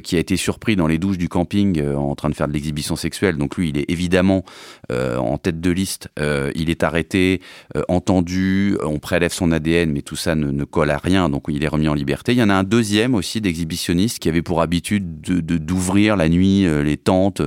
qui 0.03 0.17
a 0.17 0.19
été 0.19 0.37
surpris 0.37 0.77
dans 0.77 0.89
les 0.89 0.99
douches 0.99 1.17
du 1.17 1.29
camping 1.29 1.83
en 1.83 2.15
train 2.15 2.29
de 2.29 2.35
faire 2.35 2.49
de 2.49 2.53
l'exhibition 2.53 2.95
sexuelle. 2.95 3.39
Donc 3.39 3.57
lui, 3.57 3.71
il 3.71 3.79
est 3.79 3.89
évidemment 3.89 4.45
en 4.91 5.39
tête 5.39 5.61
de 5.61 5.71
liste. 5.71 6.11
Il 6.19 6.69
est 6.69 6.83
arrêté, 6.83 7.41
entendu, 7.89 8.77
on 8.83 8.99
prélève 8.99 9.33
son 9.33 9.51
ADN, 9.51 9.93
mais 9.93 10.03
tout 10.03 10.17
ça 10.17 10.35
ne, 10.35 10.65
colle 10.65 10.91
à 10.91 10.99
rien. 10.99 11.31
Donc 11.31 11.45
il 11.49 11.65
est 11.65 11.69
remis 11.69 11.89
en 11.89 11.95
liberté. 11.95 12.33
Il 12.33 12.39
y 12.39 12.43
en 12.43 12.51
a 12.51 12.55
un 12.55 12.65
deuxième 12.65 13.15
aussi 13.15 13.41
d'exhibitionniste 13.41 14.19
qui 14.19 14.29
avait 14.29 14.43
pour 14.43 14.61
habitude 14.61 15.23
de 15.23 15.41
d'ouvrir 15.57 16.17
la 16.17 16.29
nuit 16.29 16.67
les 16.83 16.97
tentes 16.97 17.41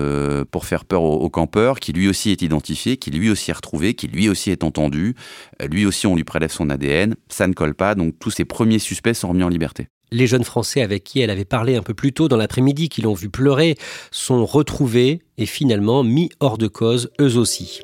pour 0.50 0.66
faire 0.66 0.86
peur 0.86 1.04
aux, 1.04 1.18
aux, 1.18 1.30
campeurs, 1.30 1.57
qui 1.80 1.94
lui 1.94 2.08
aussi 2.08 2.32
est 2.32 2.42
identifié, 2.42 2.98
qui 2.98 3.12
lui 3.12 3.30
aussi 3.30 3.52
est 3.52 3.54
retrouvé, 3.54 3.94
qui 3.94 4.08
lui 4.08 4.30
aussi 4.30 4.52
est 4.52 4.64
entendu. 4.64 5.16
lui 5.70 5.86
aussi, 5.86 6.08
on 6.08 6.16
lui 6.16 6.24
prélève 6.24 6.52
son 6.52 6.70
ADN. 6.70 7.16
Ça 7.30 7.48
ne 7.48 7.54
colle 7.54 7.74
pas. 7.74 7.96
Donc 7.96 8.20
tous 8.20 8.32
ces 8.32 8.46
premiers 8.46 8.80
suspects 8.80 9.14
sont 9.14 9.30
remis 9.30 9.44
en 9.44 9.50
liberté. 9.50 9.88
Les 10.10 10.26
jeunes 10.26 10.46
Français 10.46 10.82
avec 10.82 11.04
qui 11.04 11.20
elle 11.20 11.30
avait 11.30 11.44
parlé 11.44 11.76
un 11.76 11.82
peu 11.82 11.94
plus 11.94 12.14
tôt 12.14 12.30
dans 12.30 12.38
l'après-midi, 12.38 12.88
qui 12.88 13.02
l'ont 13.02 13.14
vu 13.14 13.30
pleurer, 13.30 13.76
sont 14.10 14.46
retrouvés 14.46 15.20
et 15.38 15.46
finalement 15.46 16.02
mis 16.02 16.30
hors 16.40 16.58
de 16.58 16.68
cause 16.68 17.12
eux 17.20 17.38
aussi. 17.38 17.82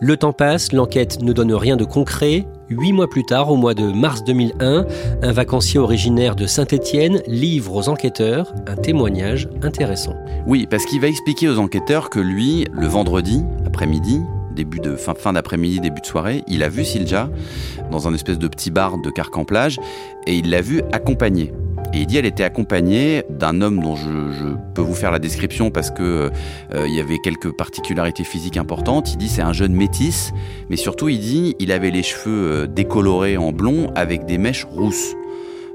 Le 0.00 0.16
temps 0.16 0.32
passe, 0.32 0.72
l'enquête 0.72 1.20
ne 1.20 1.32
donne 1.32 1.52
rien 1.52 1.76
de 1.76 1.84
concret. 1.84 2.46
Huit 2.70 2.92
mois 2.92 3.10
plus 3.10 3.24
tard, 3.24 3.50
au 3.50 3.56
mois 3.56 3.74
de 3.74 3.90
mars 3.90 4.22
2001, 4.22 4.86
un 5.22 5.32
vacancier 5.32 5.80
originaire 5.80 6.36
de 6.36 6.46
Saint-Étienne 6.46 7.22
livre 7.26 7.74
aux 7.74 7.88
enquêteurs 7.88 8.54
un 8.68 8.76
témoignage 8.76 9.48
intéressant. 9.62 10.14
Oui, 10.46 10.68
parce 10.70 10.84
qu'il 10.86 11.00
va 11.00 11.08
expliquer 11.08 11.48
aux 11.48 11.58
enquêteurs 11.58 12.08
que 12.08 12.20
lui, 12.20 12.66
le 12.72 12.86
vendredi 12.86 13.42
après-midi, 13.66 14.20
début 14.54 14.78
de 14.78 14.94
fin, 14.94 15.32
d'après-midi, 15.32 15.80
début 15.80 16.00
de 16.00 16.06
soirée, 16.06 16.44
il 16.46 16.62
a 16.62 16.68
vu 16.68 16.84
Silja 16.84 17.28
dans 17.90 18.06
un 18.06 18.14
espèce 18.14 18.38
de 18.38 18.46
petit 18.46 18.70
bar 18.70 18.98
de 18.98 19.10
Carcan-Plage 19.10 19.80
et 20.28 20.36
il 20.36 20.50
l'a 20.50 20.60
vu 20.60 20.82
accompagné. 20.92 21.52
Et 21.94 21.98
il 21.98 22.06
dit 22.06 22.16
elle 22.16 22.26
était 22.26 22.42
accompagnée 22.42 23.22
d'un 23.30 23.60
homme 23.60 23.80
dont 23.80 23.94
je, 23.94 24.08
peux 24.74 24.82
vous 24.82 24.94
faire 24.94 25.12
la 25.12 25.20
description 25.20 25.70
parce 25.70 25.92
que 25.92 26.32
euh, 26.74 26.88
il 26.88 26.92
y 26.92 27.00
avait 27.00 27.18
quelques 27.22 27.56
particularités 27.56 28.24
physiques 28.24 28.56
importantes. 28.56 29.12
Il 29.12 29.18
dit 29.18 29.28
c'est 29.28 29.42
un 29.42 29.52
jeune 29.52 29.72
métis, 29.72 30.32
mais 30.68 30.76
surtout 30.76 31.08
il 31.08 31.20
dit 31.20 31.54
il 31.60 31.70
avait 31.70 31.92
les 31.92 32.02
cheveux 32.02 32.62
euh, 32.62 32.66
décolorés 32.66 33.36
en 33.36 33.52
blond 33.52 33.92
avec 33.94 34.26
des 34.26 34.38
mèches 34.38 34.64
rousses. 34.64 35.14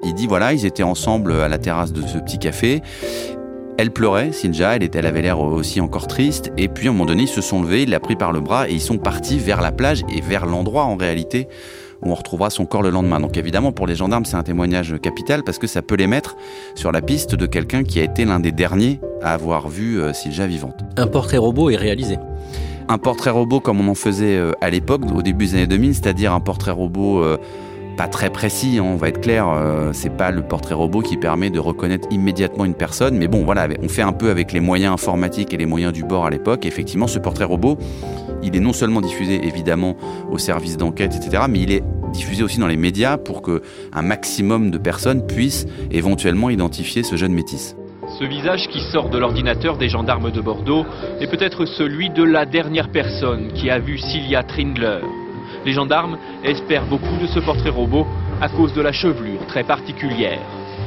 Il 0.03 0.13
dit 0.13 0.27
voilà, 0.27 0.51
ils 0.51 0.65
étaient 0.65 0.83
ensemble 0.83 1.31
à 1.31 1.47
la 1.47 1.57
terrasse 1.57 1.93
de 1.93 2.01
ce 2.01 2.17
petit 2.17 2.37
café. 2.37 2.81
Elle 3.77 3.91
pleurait, 3.91 4.33
Sinja, 4.33 4.75
elle, 4.75 4.89
elle 4.93 5.05
avait 5.05 5.21
l'air 5.21 5.39
aussi 5.39 5.79
encore 5.79 6.07
triste. 6.07 6.51
Et 6.57 6.67
puis 6.67 6.87
à 6.87 6.89
un 6.89 6.93
moment 6.93 7.05
donné, 7.05 7.23
ils 7.23 7.29
se 7.29 7.39
sont 7.39 7.61
levés, 7.61 7.83
il 7.83 7.91
l'a 7.91 8.01
pris 8.01 8.17
par 8.17 8.33
le 8.33 8.41
bras 8.41 8.67
et 8.67 8.73
ils 8.73 8.81
sont 8.81 8.97
partis 8.97 9.39
vers 9.39 9.61
la 9.61 9.71
plage 9.71 10.03
et 10.13 10.19
vers 10.19 10.45
l'endroit 10.45 10.83
en 10.83 10.97
réalité 10.97 11.47
où 12.01 12.11
on 12.11 12.15
retrouvera 12.15 12.49
son 12.49 12.65
corps 12.65 12.81
le 12.81 12.89
lendemain. 12.89 13.19
Donc 13.19 13.37
évidemment, 13.37 13.71
pour 13.71 13.87
les 13.87 13.95
gendarmes, 13.95 14.25
c'est 14.25 14.37
un 14.37 14.43
témoignage 14.43 14.95
capital 15.01 15.43
parce 15.43 15.57
que 15.57 15.67
ça 15.67 15.81
peut 15.81 15.95
les 15.95 16.07
mettre 16.07 16.35
sur 16.75 16.91
la 16.91 17.01
piste 17.01 17.35
de 17.35 17.45
quelqu'un 17.45 17.83
qui 17.83 17.99
a 17.99 18.03
été 18.03 18.25
l'un 18.25 18.39
des 18.39 18.51
derniers 18.51 18.99
à 19.21 19.33
avoir 19.33 19.69
vu 19.69 19.99
euh, 19.99 20.13
Silja 20.13 20.47
vivante. 20.47 20.83
Un 20.97 21.07
portrait 21.07 21.37
robot 21.37 21.69
est 21.69 21.75
réalisé 21.75 22.17
un 22.91 22.97
portrait 22.97 23.29
robot 23.29 23.59
comme 23.59 23.79
on 23.81 23.87
en 23.87 23.93
faisait 23.93 24.35
euh, 24.35 24.51
à 24.61 24.71
l'époque, 24.71 25.03
au 25.13 25.21
début 25.21 25.45
des 25.45 25.53
années 25.53 25.67
2000, 25.67 25.93
c'est-à-dire 25.93 26.33
un 26.33 26.39
portrait 26.39 26.71
robot 26.71 27.23
euh, 27.23 27.37
pas 27.97 28.07
très 28.07 28.31
précis, 28.31 28.79
hein, 28.79 28.83
on 28.83 28.95
va 28.95 29.09
être 29.09 29.21
clair, 29.21 29.45
c'est 29.91 30.09
pas 30.09 30.31
le 30.31 30.41
portrait 30.41 30.73
robot 30.73 31.01
qui 31.01 31.15
permet 31.15 31.51
de 31.51 31.59
reconnaître 31.59 32.07
immédiatement 32.09 32.65
une 32.65 32.73
personne, 32.73 33.15
mais 33.15 33.27
bon 33.27 33.43
voilà, 33.43 33.67
on 33.83 33.89
fait 33.89 34.01
un 34.01 34.13
peu 34.13 34.31
avec 34.31 34.53
les 34.53 34.59
moyens 34.59 34.91
informatiques 34.91 35.53
et 35.53 35.57
les 35.57 35.67
moyens 35.67 35.93
du 35.93 36.03
bord 36.03 36.25
à 36.25 36.31
l'époque. 36.31 36.65
Effectivement, 36.65 37.05
ce 37.05 37.19
portrait 37.19 37.43
robot, 37.43 37.77
il 38.43 38.55
est 38.55 38.59
non 38.59 38.73
seulement 38.73 39.01
diffusé 39.01 39.45
évidemment 39.45 39.95
au 40.31 40.37
service 40.37 40.77
d'enquête, 40.77 41.15
etc., 41.15 41.43
mais 41.49 41.59
il 41.59 41.71
est 41.71 41.83
diffusé 42.11 42.43
aussi 42.43 42.59
dans 42.59 42.67
les 42.67 42.77
médias 42.77 43.17
pour 43.17 43.41
que 43.41 43.61
un 43.93 44.01
maximum 44.01 44.71
de 44.71 44.77
personnes 44.77 45.25
puissent 45.25 45.65
éventuellement 45.91 46.49
identifier 46.49 47.03
ce 47.03 47.15
jeune 47.15 47.33
métis. 47.33 47.75
Ce 48.17 48.23
visage 48.23 48.67
qui 48.69 48.81
sort 48.91 49.09
de 49.09 49.19
l'ordinateur 49.19 49.77
des 49.77 49.87
gendarmes 49.87 50.31
de 50.31 50.41
Bordeaux 50.41 50.85
est 51.19 51.27
peut-être 51.27 51.65
celui 51.65 52.09
de 52.09 52.23
la 52.23 52.45
dernière 52.45 52.89
personne 52.89 53.53
qui 53.53 53.69
a 53.69 53.77
vu 53.79 53.99
Cilia 53.99 54.43
Trindler. 54.43 55.01
Les 55.65 55.73
gendarmes 55.73 56.17
espèrent 56.43 56.87
beaucoup 56.87 57.17
de 57.21 57.27
ce 57.27 57.39
portrait 57.39 57.69
robot 57.69 58.07
à 58.41 58.49
cause 58.49 58.73
de 58.73 58.81
la 58.81 58.91
chevelure 58.91 59.45
très 59.47 59.63
particulière. 59.63 60.39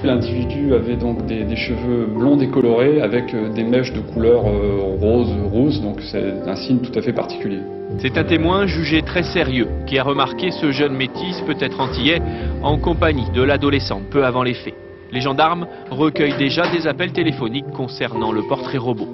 L'individu 0.05 0.75
avait 0.75 0.97
donc 0.97 1.27
des, 1.27 1.55
cheveux 1.55 2.07
blonds 2.07 2.37
décolorés 2.37 3.01
avec 3.01 3.33
euh, 3.35 3.49
des 3.51 3.63
mèches 3.63 3.93
de 3.93 4.01
couleur 4.01 4.47
euh, 4.47 4.97
rose, 5.01 5.33
rousse, 5.53 5.81
donc 5.81 6.01
c'est 6.11 6.43
un 6.45 6.57
signe 6.57 6.79
tout 6.79 6.99
à 6.99 7.03
fait 7.03 7.13
particulier. 7.13 7.61
C'est 7.99 8.19
un 8.19 8.25
témoin 8.25 8.67
jugé 8.67 9.03
très 9.03 9.23
sérieux 9.23 9.69
qui 9.87 9.99
a 9.99 10.03
remarqué 10.03 10.51
ce 10.51 10.73
jeune 10.73 10.97
métis, 10.97 11.41
peut-être 11.47 11.81
antillais, 11.81 12.21
en 12.63 12.79
compagnie 12.79 13.31
de 13.33 13.43
l'adolescente 13.43 14.03
peu 14.11 14.25
avant 14.25 14.43
les 14.43 14.55
faits. 14.55 14.75
Les 15.13 15.21
gendarmes 15.21 15.69
recueillent 15.91 16.39
déjà 16.39 16.69
des 16.73 16.89
appels 16.89 17.13
téléphoniques 17.13 17.71
concernant 17.71 18.33
le 18.33 18.43
portrait 18.43 18.79
robot. 18.79 19.09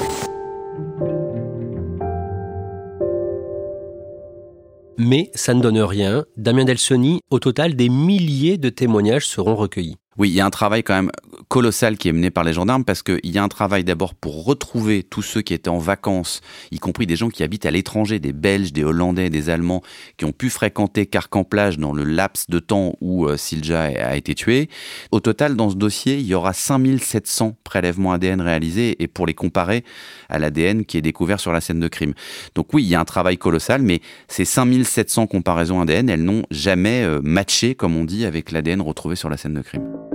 Mais 4.99 5.31
ça 5.35 5.55
ne 5.55 5.63
donne 5.63 5.79
rien. 5.79 6.25
Damien 6.37 6.65
Delsoni, 6.65 7.21
au 7.31 7.39
total, 7.39 7.77
des 7.77 7.89
milliers 7.89 8.59
de 8.59 8.69
témoignages 8.69 9.29
seront 9.29 9.55
recueillis. 9.55 9.97
Oui, 10.19 10.31
il 10.31 10.35
y 10.35 10.41
a 10.41 10.47
un 10.47 10.51
travail 10.51 10.83
quand 10.83 10.95
même 10.95 11.13
colossal 11.49 11.97
qui 11.97 12.09
est 12.09 12.13
mené 12.13 12.31
par 12.31 12.45
les 12.45 12.53
gendarmes 12.53 12.85
parce 12.85 13.03
qu'il 13.03 13.19
y 13.25 13.39
a 13.39 13.43
un 13.43 13.49
travail 13.49 13.85
d'abord 13.85 14.15
pour 14.15 14.45
retrouver 14.45 15.03
tous 15.03 15.23
ceux 15.23 15.43
qui 15.43 15.55
étaient 15.55 15.69
en 15.69 15.79
vacances, 15.79 16.41
y 16.71 16.79
compris 16.79 17.07
des 17.07 17.17
gens 17.17 17.31
qui 17.31 17.43
habitent 17.43 17.67
à 17.67 17.71
l'étranger, 17.71 18.19
des 18.19 18.33
Belges, 18.33 18.73
des 18.73 18.85
Hollandais, 18.85 19.31
des 19.31 19.51
Allemands, 19.51 19.83
qui 20.17 20.25
ont 20.25 20.33
pu 20.33 20.51
fréquenter 20.51 21.07
Carcan-Plage 21.07 21.79
dans 21.79 21.93
le 21.93 22.05
laps 22.05 22.49
de 22.49 22.59
temps 22.59 22.95
où 23.01 23.27
euh, 23.27 23.37
Silja 23.37 23.83
a 23.83 24.17
été 24.17 24.35
tué. 24.35 24.69
Au 25.11 25.21
total, 25.21 25.57
dans 25.57 25.71
ce 25.71 25.77
dossier, 25.77 26.19
il 26.19 26.27
y 26.27 26.35
aura 26.35 26.53
5700 26.53 27.57
prélèvements 27.65 28.13
ADN 28.13 28.41
réalisés 28.41 29.03
et 29.03 29.09
pour 29.09 29.27
les 29.27 29.35
comparer 29.35 29.85
à 30.29 30.39
l'ADN 30.39 30.85
qui 30.85 30.99
est 30.99 31.03
découvert 31.03 31.41
sur 31.41 31.53
la 31.53 31.61
scène 31.61 31.81
de 31.81 31.89
crime. 31.89 32.15
Donc 32.55 32.73
oui, 32.75 32.83
il 32.83 32.89
y 32.89 32.95
a 32.95 33.01
un 33.01 33.05
travail 33.05 33.39
colossal, 33.39 33.83
mais 33.83 34.01
ces 34.29 34.45
5700 34.45 35.27
comparaisons 35.27 35.81
ADN, 35.81 36.09
elles 36.11 36.25
n'ont 36.25 36.43
jamais 36.51 37.03
euh, 37.03 37.21
matché, 37.23 37.75
comme 37.75 37.97
on 37.97 38.05
dit, 38.05 38.25
avec 38.25 38.53
l'ADN 38.53 38.81
retrouvé 38.81 39.17
sur 39.17 39.31
la 39.31 39.37
scène 39.37 39.55
de 39.55 39.63
crime. 39.63 40.08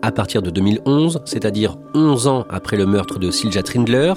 À 0.00 0.12
partir 0.12 0.42
de 0.42 0.50
2011, 0.50 1.22
c'est-à-dire 1.24 1.76
11 1.92 2.28
ans 2.28 2.46
après 2.50 2.76
le 2.76 2.86
meurtre 2.86 3.18
de 3.18 3.32
Silja 3.32 3.64
Trindler, 3.64 4.12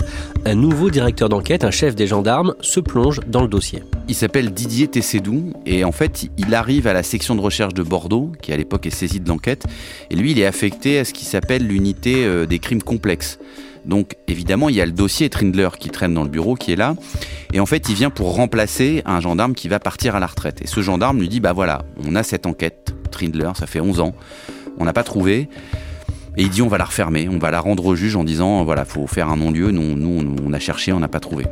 un 0.46 0.54
nouveau 0.54 0.92
directeur 0.92 1.28
d'enquête, 1.28 1.64
un 1.64 1.72
chef 1.72 1.96
des 1.96 2.06
gendarmes, 2.06 2.54
se 2.62 2.80
plonge 2.80 3.20
dans 3.28 3.42
le 3.42 3.48
dossier. 3.48 3.84
Il 4.08 4.14
s'appelle 4.14 4.54
Didier 4.54 4.88
Tessédou 4.88 5.54
et 5.66 5.84
en 5.84 5.92
fait, 5.92 6.30
il 6.38 6.54
arrive 6.54 6.86
à 6.86 6.94
la 6.94 7.02
section 7.02 7.36
de 7.36 7.42
recherche 7.42 7.74
de 7.74 7.82
Bordeaux, 7.82 8.32
qui 8.44 8.54
à 8.54 8.58
l'époque 8.58 8.86
est 8.86 8.92
saisie 8.92 9.20
de 9.20 9.28
l'enquête, 9.28 9.66
et 10.12 10.16
lui, 10.16 10.32
il 10.32 10.40
est 10.40 10.46
affecté 10.46 11.00
à 11.00 11.06
ce 11.06 11.14
qui 11.14 11.26
s'appelle 11.26 11.66
l'unité 11.66 12.26
euh, 12.26 12.46
des 12.46 12.60
crimes 12.60 12.84
complexes. 12.84 13.40
Donc 13.84 14.18
évidemment, 14.28 14.70
il 14.70 14.76
y 14.76 14.82
a 14.82 14.86
le 14.86 14.92
dossier 14.92 15.30
Trindler 15.30 15.70
qui 15.80 15.90
traîne 15.90 16.14
dans 16.14 16.24
le 16.24 16.30
bureau, 16.30 16.54
qui 16.54 16.72
est 16.72 16.76
là. 16.76 16.96
Et 17.54 17.60
en 17.60 17.66
fait, 17.66 17.90
il 17.90 17.96
vient 17.96 18.12
pour 18.12 18.36
remplacer 18.36 19.02
un 19.06 19.20
gendarme 19.20 19.56
qui 19.56 19.68
va 19.68 19.80
partir 19.80 20.16
à 20.16 20.20
la 20.20 20.28
retraite. 20.28 20.62
Et 20.62 20.68
ce 20.68 20.82
gendarme 20.82 21.20
lui 21.20 21.28
dit, 21.28 21.40
bah 21.40 21.54
voilà, 21.54 21.82
on 22.06 22.16
a 22.16 22.22
cette 22.22 22.46
enquête, 22.46 22.94
Trindler, 23.10 23.50
ça 23.56 23.66
fait 23.66 23.80
11 23.80 24.00
ans, 24.00 24.14
on 24.80 24.86
n'a 24.86 24.94
pas 24.94 25.04
trouvé. 25.04 25.50
Et 26.38 26.44
il 26.44 26.50
dit, 26.50 26.62
on 26.62 26.68
va 26.68 26.78
la 26.78 26.86
refermer, 26.86 27.28
on 27.30 27.40
va 27.40 27.52
la 27.52 27.60
rendre 27.60 27.86
au 27.86 27.96
juge 27.96 28.16
en 28.16 28.24
disant, 28.24 28.64
voilà, 28.64 28.86
faut 28.86 29.06
faire 29.06 29.30
un 29.30 29.36
non-lieu, 29.36 29.72
nous, 29.72 29.96
nous, 29.96 30.36
on 30.46 30.54
a 30.54 30.60
cherché, 30.60 30.94
on 30.94 31.00
n'a 31.00 31.10
pas 31.10 31.20
trouvé. 31.20 31.46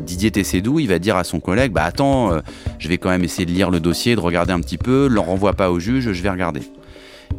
Didier 0.00 0.30
Tessédou, 0.30 0.78
il 0.80 0.88
va 0.88 0.98
dire 0.98 1.16
à 1.16 1.24
son 1.24 1.40
collègue, 1.40 1.72
bah 1.72 1.84
attends, 1.84 2.32
euh, 2.32 2.40
je 2.78 2.88
vais 2.88 2.96
quand 2.96 3.10
même 3.10 3.22
essayer 3.22 3.44
de 3.44 3.52
lire 3.52 3.70
le 3.70 3.80
dossier, 3.80 4.14
de 4.14 4.20
regarder 4.20 4.52
un 4.52 4.60
petit 4.60 4.78
peu, 4.78 5.08
ne 5.10 5.18
renvoie 5.18 5.52
pas 5.52 5.70
au 5.70 5.78
juge, 5.78 6.12
je 6.12 6.22
vais 6.22 6.30
regarder. 6.30 6.62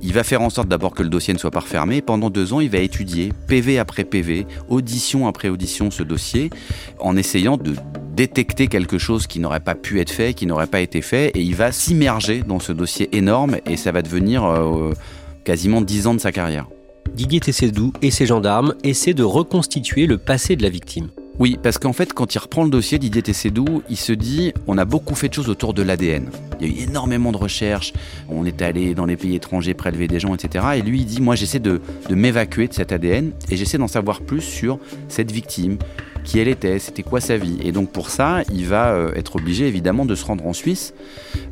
Il 0.02 0.14
va 0.14 0.24
faire 0.24 0.42
en 0.42 0.50
sorte 0.50 0.68
d'abord 0.68 0.94
que 0.94 1.04
le 1.04 1.10
dossier 1.10 1.34
ne 1.34 1.40
soit 1.40 1.52
pas 1.52 1.60
refermé. 1.60 2.02
Pendant 2.02 2.30
deux 2.30 2.54
ans, 2.54 2.60
il 2.60 2.70
va 2.70 2.80
étudier 2.80 3.34
PV 3.48 3.78
après 3.78 4.04
PV, 4.04 4.48
audition 4.70 5.28
après 5.28 5.50
audition 5.50 5.92
ce 5.92 6.04
dossier, 6.04 6.50
en 7.00 7.18
essayant 7.18 7.58
de 7.58 7.76
détecter 8.16 8.68
quelque 8.68 8.98
chose 8.98 9.28
qui 9.28 9.40
n'aurait 9.40 9.60
pas 9.60 9.76
pu 9.76 10.00
être 10.00 10.12
fait, 10.12 10.34
qui 10.34 10.46
n'aurait 10.46 10.68
pas 10.68 10.82
été 10.82 11.02
fait, 11.02 11.30
et 11.30 11.42
il 11.42 11.56
va 11.56 11.72
s'immerger 11.72 12.44
dans 12.46 12.60
ce 12.60 12.72
dossier 12.72 13.10
énorme, 13.16 13.58
et 13.66 13.78
ça 13.78 13.92
va 13.92 14.02
devenir 14.02 14.44
euh, 14.46 14.94
quasiment 15.44 15.82
dix 15.82 16.08
ans 16.08 16.14
de 16.14 16.20
sa 16.20 16.32
carrière. 16.32 16.68
Didier 17.14 17.40
Tessédou 17.40 17.94
et 18.02 18.12
ses 18.12 18.26
gendarmes 18.26 18.76
essaient 18.84 19.14
de 19.14 19.24
reconstituer 19.24 20.06
le 20.06 20.18
passé 20.18 20.56
de 20.56 20.64
la 20.64 20.70
victime. 20.70 21.10
Oui, 21.40 21.58
parce 21.62 21.78
qu'en 21.78 21.94
fait, 21.94 22.14
quand 22.14 22.36
il 22.36 22.38
reprend 22.38 22.64
le 22.64 22.70
dossier, 22.70 23.00
Didier 23.00 23.22
Tessédou, 23.22 23.82
il 23.90 23.98
se 23.98 24.12
dit 24.12 24.54
on 24.68 24.78
a 24.78 24.86
beaucoup 24.86 25.16
fait 25.16 25.30
de 25.30 25.34
choses 25.34 25.50
autour 25.50 25.74
de 25.74 25.82
l'ADN. 25.82 26.30
Il 26.60 26.68
y 26.68 26.70
a 26.70 26.74
eu 26.74 26.84
énormément 26.84 27.32
de 27.32 27.38
recherches, 27.38 27.94
on 28.30 28.46
est 28.46 28.62
allé 28.62 28.94
dans 28.94 29.06
les 29.06 29.18
pays 29.18 29.36
étrangers 29.36 29.74
prélever 29.74 30.08
des 30.08 30.20
gens, 30.20 30.36
etc. 30.36 30.66
Et 30.76 30.82
lui, 30.82 31.00
il 31.00 31.06
dit 31.06 31.22
moi, 31.22 31.36
j'essaie 31.36 31.60
de, 31.60 31.82
de 32.10 32.16
m'évacuer 32.16 32.68
de 32.68 32.74
cet 32.74 32.92
ADN 32.92 33.32
et 33.50 33.58
j'essaie 33.58 33.80
d'en 33.80 33.88
savoir 33.88 34.22
plus 34.22 34.42
sur 34.42 34.78
cette 35.08 35.32
victime, 35.32 35.78
qui 36.24 36.40
elle 36.40 36.48
était, 36.48 36.80
c'était 36.80 37.04
quoi 37.04 37.20
sa 37.20 37.38
vie. 37.38 37.58
Et 37.64 37.72
donc 37.72 37.92
pour 37.92 38.10
ça, 38.10 38.42
il 38.54 38.66
va 38.66 38.94
euh, 38.94 39.14
être 39.16 39.36
obligé 39.36 39.68
évidemment 39.68 40.06
de 40.06 40.16
se 40.16 40.26
rendre 40.26 40.46
en 40.46 40.54
Suisse, 40.54 40.94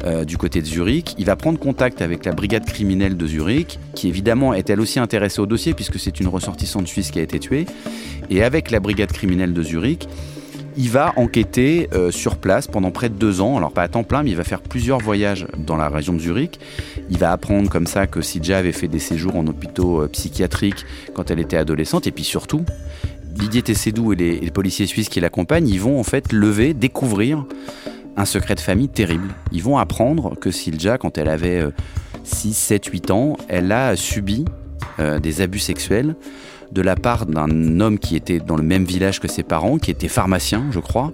euh, 0.06 0.26
du 0.26 0.38
côté 0.38 0.62
de 0.62 0.66
Zurich. 0.66 1.16
Il 1.18 1.26
va 1.26 1.36
prendre 1.36 1.60
contact 1.60 2.02
avec 2.02 2.26
la 2.26 2.32
brigade 2.32 2.66
criminelle 2.66 3.18
de 3.18 3.28
Zurich, 3.28 3.80
qui 3.96 4.08
évidemment 4.08 4.54
est 4.54 4.70
elle 4.70 4.80
aussi 4.80 5.00
intéressée 5.00 5.40
au 5.40 5.46
dossier 5.46 5.74
puisque 5.74 6.00
c'est 6.00 6.20
une 6.20 6.28
ressortissante 6.28 6.88
suisse 6.88 7.12
qui 7.12 7.20
a 7.20 7.22
été 7.22 7.40
tuée. 7.40 7.66
Et 8.30 8.44
avec 8.44 8.72
la 8.72 8.80
brigade 8.80 9.12
criminelle 9.12 9.54
de 9.54 9.64
Zurich, 9.64 10.08
il 10.78 10.90
va 10.90 11.14
enquêter 11.18 11.90
euh, 11.94 12.12
sur 12.12 12.38
place 12.38 12.68
pendant 12.68 12.92
près 12.92 13.10
de 13.10 13.16
deux 13.16 13.42
ans. 13.42 13.58
Alors 13.58 13.72
pas 13.72 13.82
à 13.82 13.88
temps 13.88 14.04
plein, 14.04 14.24
mais 14.24 14.30
il 14.30 14.38
va 14.38 14.44
faire 14.44 14.62
plusieurs 14.62 15.00
voyages 15.00 15.48
dans 15.58 15.76
la 15.76 15.90
région 15.90 16.14
de 16.14 16.20
Zurich. 16.20 16.60
Il 17.10 17.18
va 17.18 17.32
apprendre 17.32 17.70
comme 17.70 17.88
ça 17.88 18.08
que 18.08 18.22
Sidja 18.22 18.60
avait 18.60 18.72
fait 18.72 18.88
des 18.88 19.00
séjours 19.00 19.36
en 19.36 19.46
hôpitaux 19.48 20.08
psychiatriques 20.08 20.86
quand 21.14 21.32
elle 21.32 21.40
était 21.40 21.58
adolescente. 21.58 22.08
Et 22.08 22.12
puis 22.12 22.24
surtout, 22.24 22.64
Didier 23.30 23.62
Tessédou 23.62 24.14
et 24.14 24.16
les, 24.16 24.52
policiers 24.52 24.86
suisses 24.86 25.10
qui 25.10 25.20
l'accompagnent, 25.20 25.68
ils 25.68 25.80
vont 25.80 26.00
en 26.00 26.04
fait 26.04 26.34
lever, 26.34 26.74
découvrir 26.74 27.46
un 28.18 28.26
secret 28.26 28.56
de 28.56 28.60
famille 28.60 28.90
terrible. 28.90 29.30
Ils 29.52 29.64
vont 29.64 29.78
apprendre 29.78 30.38
que 30.38 30.52
Silja, 30.52 30.98
quand 30.98 31.18
elle 31.18 31.30
avait 31.30 31.64
6, 32.24 32.54
7, 32.54 32.86
8 32.86 33.12
ans, 33.12 33.38
elle 33.48 33.72
a 33.72 33.96
subi 33.96 34.46
euh, 35.00 35.20
des 35.20 35.42
abus 35.42 35.60
sexuels 35.60 36.16
de 36.72 36.82
la 36.82 36.96
part 36.96 37.26
d'un 37.26 37.80
homme 37.80 37.98
qui 37.98 38.16
était 38.16 38.40
dans 38.40 38.56
le 38.56 38.64
même 38.64 38.84
village 38.84 39.20
que 39.20 39.28
ses 39.28 39.44
parents, 39.44 39.78
qui 39.78 39.92
était 39.92 40.08
pharmacien, 40.08 40.66
je 40.72 40.80
crois. 40.80 41.12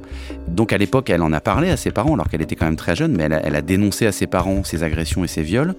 Donc 0.48 0.74
à 0.74 0.78
l'époque, 0.78 1.10
elle 1.10 1.22
en 1.22 1.32
a 1.32 1.40
parlé 1.40 1.70
à 1.70 1.78
ses 1.78 1.92
parents, 1.92 2.14
alors 2.14 2.30
qu'elle 2.30 2.42
était 2.42 2.56
quand 2.56 2.66
même 2.66 2.76
très 2.76 2.96
jeune, 2.96 3.16
mais 3.16 3.24
elle 3.24 3.34
a, 3.34 3.46
elle 3.46 3.56
a, 3.56 3.62
dénoncé 3.62 4.06
à 4.06 4.12
ses 4.12 4.28
parents 4.28 4.64
ses 4.64 4.84
agressions 4.84 5.24
et 5.24 5.28
ses 5.28 5.42
viols. 5.42 5.76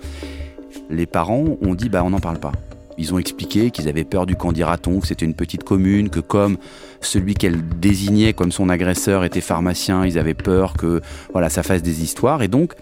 Les 0.90 1.07
parents 1.07 1.45
ont 1.61 1.75
dit, 1.75 1.88
bah 1.88 2.02
on 2.05 2.11
n'en 2.11 2.21
parle 2.21 2.38
pas. 2.38 2.52
Ils 2.99 3.15
ont 3.15 3.19
expliqué 3.19 3.71
qu'ils 3.71 3.88
avaient 3.88 4.05
peur 4.05 4.26
du 4.26 4.37
candidaton, 4.37 5.00
que 5.00 5.07
c'était 5.07 5.25
une 5.25 5.35
petite 5.35 5.65
commune, 5.65 6.09
que 6.09 6.21
comme 6.21 6.57
celui 7.00 7.35
qu'elle 7.35 7.62
désignait 7.79 8.33
comme 8.33 8.53
son 8.53 8.69
agresseur 8.69 9.25
était 9.25 9.41
pharmacien, 9.41 10.07
ils 10.07 10.19
avaient 10.19 10.35
peur 10.35 10.75
que 10.75 11.00
voilà, 11.32 11.50
ça 11.50 11.63
fasse 11.63 11.82
des 11.82 12.02
histoires. 12.02 12.43
Et 12.43 12.49
donc, 12.49 12.75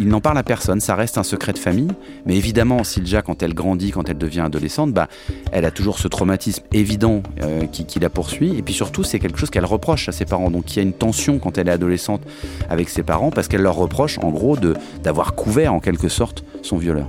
ils 0.00 0.08
n'en 0.08 0.20
parlent 0.20 0.38
à 0.38 0.42
personne, 0.42 0.80
ça 0.80 0.94
reste 0.94 1.18
un 1.18 1.22
secret 1.22 1.52
de 1.52 1.58
famille. 1.58 1.90
Mais 2.26 2.36
évidemment, 2.36 2.84
Silja, 2.84 3.22
quand 3.22 3.42
elle 3.42 3.54
grandit, 3.54 3.90
quand 3.90 4.08
elle 4.08 4.18
devient 4.18 4.40
adolescente, 4.40 4.92
bah, 4.92 5.08
elle 5.52 5.64
a 5.64 5.70
toujours 5.70 5.98
ce 5.98 6.08
traumatisme 6.08 6.62
évident 6.72 7.22
euh, 7.42 7.66
qui, 7.66 7.86
qui, 7.86 8.00
la 8.00 8.10
poursuit. 8.10 8.56
Et 8.56 8.62
puis 8.62 8.74
surtout, 8.74 9.02
c'est 9.02 9.18
quelque 9.18 9.38
chose 9.38 9.50
qu'elle 9.50 9.64
reproche 9.64 10.08
à 10.08 10.12
ses 10.12 10.24
parents. 10.24 10.50
Donc 10.50 10.72
il 10.72 10.76
y 10.76 10.80
a 10.80 10.82
une 10.82 10.92
tension 10.92 11.38
quand 11.38 11.58
elle 11.58 11.68
est 11.68 11.72
adolescente 11.72 12.22
avec 12.68 12.88
ses 12.88 13.02
parents, 13.02 13.30
parce 13.30 13.48
qu'elle 13.48 13.62
leur 13.62 13.76
reproche, 13.76 14.18
en 14.18 14.30
gros, 14.30 14.56
d'avoir 15.02 15.34
couvert 15.34 15.72
en 15.72 15.80
quelque 15.80 16.08
sorte 16.08 16.44
son 16.62 16.76
violeur. 16.76 17.06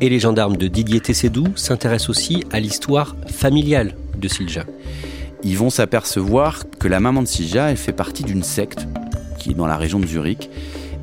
Et 0.00 0.08
les 0.08 0.18
gendarmes 0.18 0.56
de 0.56 0.68
Didier 0.68 1.00
Tessédou 1.00 1.46
s'intéressent 1.56 2.10
aussi 2.10 2.44
à 2.52 2.60
l'histoire 2.60 3.16
familiale 3.26 3.94
de 4.16 4.28
Silja. 4.28 4.64
Ils 5.42 5.56
vont 5.56 5.70
s'apercevoir 5.70 6.64
que 6.78 6.88
la 6.88 7.00
maman 7.00 7.22
de 7.22 7.28
Silja, 7.28 7.74
fait 7.76 7.92
partie 7.92 8.24
d'une 8.24 8.42
secte 8.42 8.86
qui 9.38 9.50
est 9.50 9.54
dans 9.54 9.66
la 9.66 9.76
région 9.76 10.00
de 10.00 10.06
Zurich 10.06 10.50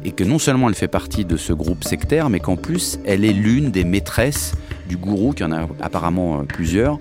et 0.06 0.12
que 0.12 0.24
non 0.24 0.38
seulement 0.38 0.70
elle 0.70 0.76
fait 0.76 0.88
partie 0.88 1.26
de 1.26 1.38
ce 1.38 1.54
groupe 1.54 1.84
sectaire, 1.84 2.30
mais 2.30 2.40
qu'en 2.40 2.56
plus 2.56 3.00
elle 3.06 3.24
est 3.26 3.34
l'une 3.34 3.72
des 3.72 3.84
maîtresses 3.84 4.54
du 4.88 4.98
gourou, 4.98 5.34
qui 5.34 5.44
en 5.44 5.52
a 5.52 5.68
apparemment 5.82 6.40
euh, 6.40 6.44
plusieurs. 6.44 7.00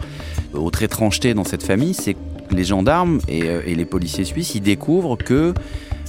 Autre 0.54 0.82
étrangeté 0.82 1.34
dans 1.34 1.44
cette 1.44 1.62
famille, 1.62 1.94
c'est 1.94 2.14
que 2.14 2.54
les 2.54 2.64
gendarmes 2.64 3.18
et, 3.28 3.44
euh, 3.44 3.62
les 3.66 3.84
policiers 3.84 4.24
suisses, 4.24 4.54
ils 4.54 4.60
découvrent 4.60 5.16
que 5.16 5.52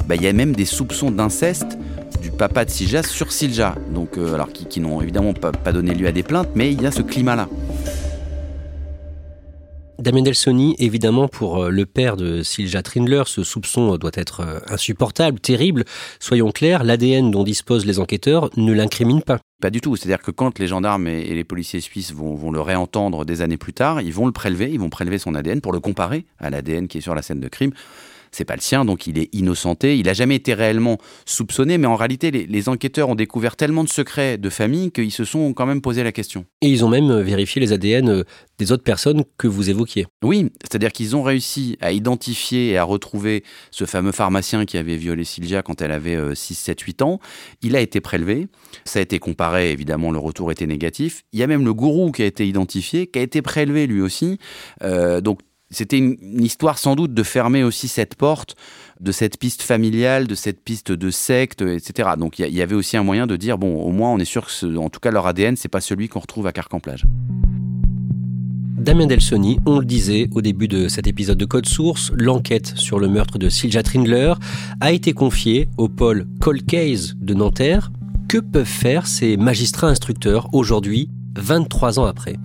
bah, 0.08 0.16
y 0.16 0.28
a 0.28 0.34
même 0.34 0.56
des 0.56 0.66
soupçons 0.66 1.12
d'inceste 1.12 1.78
du 2.24 2.32
papa 2.32 2.64
de 2.64 2.70
Silja 2.70 3.04
sur 3.04 3.34
Silja, 3.34 3.76
donc, 3.94 4.18
euh, 4.18 4.34
alors 4.34 4.48
qui, 4.54 4.80
n'ont 4.80 5.02
évidemment 5.02 5.34
pas, 5.34 5.52
donné 5.74 5.94
lieu 5.94 6.08
à 6.08 6.14
des 6.14 6.24
plaintes, 6.24 6.48
mais 6.56 6.72
il 6.72 6.82
y 6.82 6.88
a 6.88 6.92
ce 6.92 7.02
climat-là. 7.02 7.50
Damien 10.00 10.22
Delsoni, 10.22 10.76
évidemment, 10.80 11.28
pour 11.28 11.64
euh, 11.64 11.70
le 11.70 11.86
père 11.86 12.16
de 12.16 12.42
Silja 12.42 12.82
Trindler, 12.82 13.24
ce 13.26 13.44
soupçon 13.44 13.98
doit 13.98 14.12
être 14.14 14.40
euh, 14.40 14.60
insupportable, 14.70 15.42
terrible. 15.42 15.84
Soyons 16.22 16.52
clairs, 16.52 16.86
l'ADN 16.86 17.30
dont 17.30 17.44
disposent 17.44 17.86
les 17.86 18.00
enquêteurs 18.00 18.50
ne 18.56 18.72
l'incrimine 18.72 19.22
pas. 19.22 19.40
Pas 19.62 19.70
du 19.70 19.82
tout. 19.82 19.98
C'est-à-dire 19.98 20.24
que 20.24 20.32
quand 20.32 20.60
les 20.60 20.68
gendarmes 20.68 21.08
et 21.08 21.36
les 21.36 21.44
policiers 21.44 21.82
suisses 21.82 22.14
vont, 22.14 22.36
vont, 22.36 22.52
le 22.52 22.62
réentendre 22.62 23.26
des 23.26 23.42
années 23.42 23.58
plus 23.58 23.74
tard, 23.74 24.02
ils 24.02 24.14
vont 24.14 24.28
le 24.28 24.32
prélever, 24.32 24.72
ils 24.72 24.80
vont 24.80 24.90
prélever 24.90 25.18
son 25.18 25.36
ADN 25.36 25.60
pour 25.60 25.74
le 25.74 25.82
comparer 25.82 26.26
à 26.40 26.50
l'ADN 26.50 26.88
qui 26.88 27.00
est 27.00 27.02
sur 27.02 27.16
la 27.16 27.22
scène 27.22 27.42
de 27.42 27.50
crime 27.50 27.74
c'est 28.34 28.46
pas 28.46 28.56
le 28.56 28.62
sien, 28.62 28.84
donc 28.84 29.08
il 29.08 29.18
est 29.18 29.34
innocenté. 29.34 29.98
Il 29.98 30.10
a 30.10 30.14
jamais 30.14 30.36
été 30.36 30.54
réellement 30.54 30.98
soupçonné, 31.26 31.78
mais 31.78 31.88
en 31.88 31.96
réalité, 31.96 32.32
les, 32.32 32.70
enquêteurs 32.70 33.10
ont 33.10 33.16
découvert 33.16 33.56
tellement 33.56 33.84
de 33.84 33.90
secrets 33.90 34.38
de 34.38 34.50
famille 34.50 34.92
qu'ils 34.92 35.12
se 35.12 35.26
sont 35.26 35.54
quand 35.54 35.66
même 35.66 35.82
posé 35.82 36.04
la 36.04 36.12
question. 36.12 36.46
Et 36.62 36.68
ils 36.68 36.86
ont 36.86 36.90
même 36.90 37.12
euh, 37.12 37.22
vérifié 37.22 37.60
les 37.60 37.74
ADN 37.74 38.10
euh, 38.10 38.24
des 38.58 38.72
autres 38.72 38.84
personnes 38.84 39.24
que 39.38 39.48
vous 39.48 39.70
évoquiez. 39.70 40.08
Oui, 40.24 40.50
c'est-à-dire 40.62 40.92
qu'ils 40.92 41.16
ont 41.16 41.24
réussi 41.24 41.78
à 41.82 41.92
identifier 41.92 42.70
et 42.70 42.78
à 42.78 42.84
retrouver 42.84 43.44
ce 43.72 43.86
fameux 43.86 44.12
pharmacien 44.12 44.66
qui 44.66 44.78
avait 44.78 44.96
violé 44.96 45.26
Sylvia 45.26 45.62
quand 45.62 45.82
elle 45.82 45.92
avait 45.92 46.18
6, 46.34 46.56
7, 46.56 46.80
8 46.80 47.02
ans. 47.02 47.20
Il 47.62 47.76
a 47.76 47.82
été 47.82 48.00
prélevé, 48.02 48.48
ça 48.86 49.00
a 49.00 49.02
été 49.02 49.20
comparé, 49.20 49.72
évidemment, 49.72 50.12
le 50.12 50.20
retour 50.20 50.52
était 50.52 50.68
négatif. 50.68 51.24
Il 51.34 51.40
y 51.40 51.44
a 51.44 51.48
même 51.48 51.66
le 51.66 51.74
gourou 51.74 52.12
qui 52.12 52.22
a 52.22 52.26
été 52.26 52.48
identifié, 52.48 53.08
qui 53.08 53.20
a 53.20 53.22
été 53.22 53.42
prélevé 53.42 53.88
lui 53.88 54.02
aussi. 54.02 54.38
Euh, 54.84 55.22
donc 55.22 55.40
c'était 55.74 55.98
une, 55.98 56.18
histoire 56.44 56.78
sans 56.78 56.96
doute 56.96 57.14
de 57.14 57.24
fermer 57.24 57.64
aussi 57.64 57.88
cette 57.88 58.16
porte 58.16 58.56
de 59.00 59.12
cette 59.12 59.38
piste 59.38 59.62
familiale, 59.62 60.28
de 60.28 60.36
cette 60.36 60.64
piste 60.64 60.92
de 60.92 61.10
secte, 61.10 61.62
etc. 61.62 62.12
Donc 62.18 62.40
il 62.40 62.54
y, 62.54 62.62
avait 62.62 62.76
aussi 62.76 62.96
un 62.96 63.04
moyen 63.04 63.28
de 63.28 63.36
dire 63.36 63.58
bon, 63.58 63.82
au 63.82 63.92
moins 63.92 64.12
on 64.12 64.18
est 64.20 64.26
sûr 64.26 64.48
que, 64.48 64.78
en 64.78 64.90
tout 64.90 65.00
cas, 65.00 65.12
leur 65.12 65.28
ADN, 65.28 65.58
c'est 65.58 65.68
pas 65.68 65.82
celui 65.82 66.08
qu'on 66.08 66.20
retrouve 66.20 66.48
à 66.48 66.54
Carcan-Plage. 66.54 67.06
Damien 68.84 69.08
Delsoni, 69.08 69.60
on 69.66 69.80
le 69.80 69.86
disait 69.86 70.28
au 70.34 70.42
début 70.42 70.68
de 70.68 70.90
cet 70.90 71.08
épisode 71.08 71.38
de 71.38 71.46
Code 71.46 71.68
Source, 71.68 72.12
l'enquête 72.16 72.74
sur 72.76 73.00
le 73.00 73.08
meurtre 73.08 73.38
de 73.38 73.48
Silja 73.48 73.82
Trindler 73.82 74.34
a 74.82 74.92
été 74.92 75.14
confiée 75.14 75.70
au 75.78 75.88
pôle 75.88 76.28
Cold 76.42 76.66
Case 76.66 77.16
de 77.18 77.34
Nanterre. 77.34 77.92
Que 78.28 78.40
peuvent 78.40 78.66
faire 78.66 79.08
ces 79.08 79.38
magistrats 79.38 79.88
instructeurs 79.88 80.50
aujourd'hui, 80.54 81.10
23 81.38 82.00
ans 82.00 82.06
après? 82.06 82.36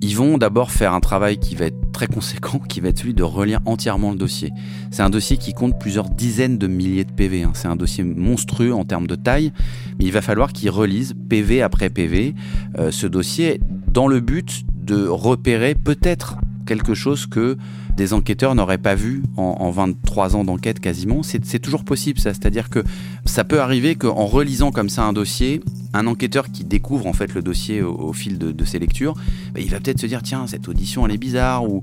Ils 0.00 0.16
vont 0.16 0.38
d'abord 0.38 0.70
faire 0.70 0.94
un 0.94 1.00
travail 1.00 1.38
qui 1.38 1.54
va 1.54 1.66
être 1.66 1.92
très 1.92 2.06
conséquent, 2.06 2.58
qui 2.58 2.80
va 2.80 2.88
être 2.88 2.98
celui 2.98 3.14
de 3.14 3.22
relire 3.22 3.60
entièrement 3.64 4.12
le 4.12 4.16
dossier. 4.16 4.50
C'est 4.90 5.02
un 5.02 5.10
dossier 5.10 5.36
qui 5.36 5.52
compte 5.52 5.78
plusieurs 5.78 6.08
dizaines 6.08 6.58
de 6.58 6.66
milliers 6.66 7.04
de 7.04 7.12
PV. 7.12 7.42
Hein. 7.42 7.52
C'est 7.54 7.68
un 7.68 7.76
dossier 7.76 8.04
monstrueux 8.04 8.72
en 8.72 8.84
termes 8.84 9.06
de 9.06 9.16
taille, 9.16 9.52
mais 9.98 10.04
il 10.04 10.12
va 10.12 10.22
falloir 10.22 10.52
qu'ils 10.52 10.70
relisent 10.70 11.14
PV 11.28 11.62
après 11.62 11.90
PV 11.90 12.34
euh, 12.78 12.90
ce 12.90 13.06
dossier 13.06 13.60
dans 13.88 14.06
le 14.06 14.20
but 14.20 14.64
de 14.74 15.06
repérer 15.06 15.74
peut-être 15.74 16.36
quelque 16.66 16.94
chose 16.94 17.26
que 17.26 17.56
des 17.98 18.12
enquêteurs 18.12 18.54
n'auraient 18.54 18.78
pas 18.78 18.94
vu 18.94 19.24
en, 19.36 19.70
23 19.72 20.36
ans 20.36 20.44
d'enquête 20.44 20.78
quasiment. 20.78 21.22
C'est 21.24 21.58
toujours 21.58 21.84
possible 21.84 22.20
ça, 22.20 22.32
c'est-à-dire 22.32 22.70
que 22.70 22.84
ça 23.24 23.42
peut 23.42 23.60
arriver 23.60 23.96
qu'en 23.96 24.24
relisant 24.24 24.70
comme 24.70 24.88
ça 24.88 25.02
un 25.02 25.12
dossier, 25.12 25.60
un 25.92 26.06
enquêteur 26.06 26.52
qui 26.52 26.62
découvre 26.62 27.08
en 27.08 27.12
fait 27.12 27.34
le 27.34 27.42
dossier 27.42 27.82
au, 27.82 28.12
fil 28.12 28.38
de, 28.38 28.64
ses 28.64 28.78
lectures, 28.78 29.14
bah, 29.52 29.60
il 29.60 29.68
va 29.70 29.80
peut-être 29.80 30.00
se 30.00 30.06
dire 30.06 30.22
tiens 30.22 30.46
cette 30.46 30.68
audition 30.68 31.06
elle 31.06 31.12
est 31.12 31.18
bizarre 31.18 31.64
ou, 31.64 31.80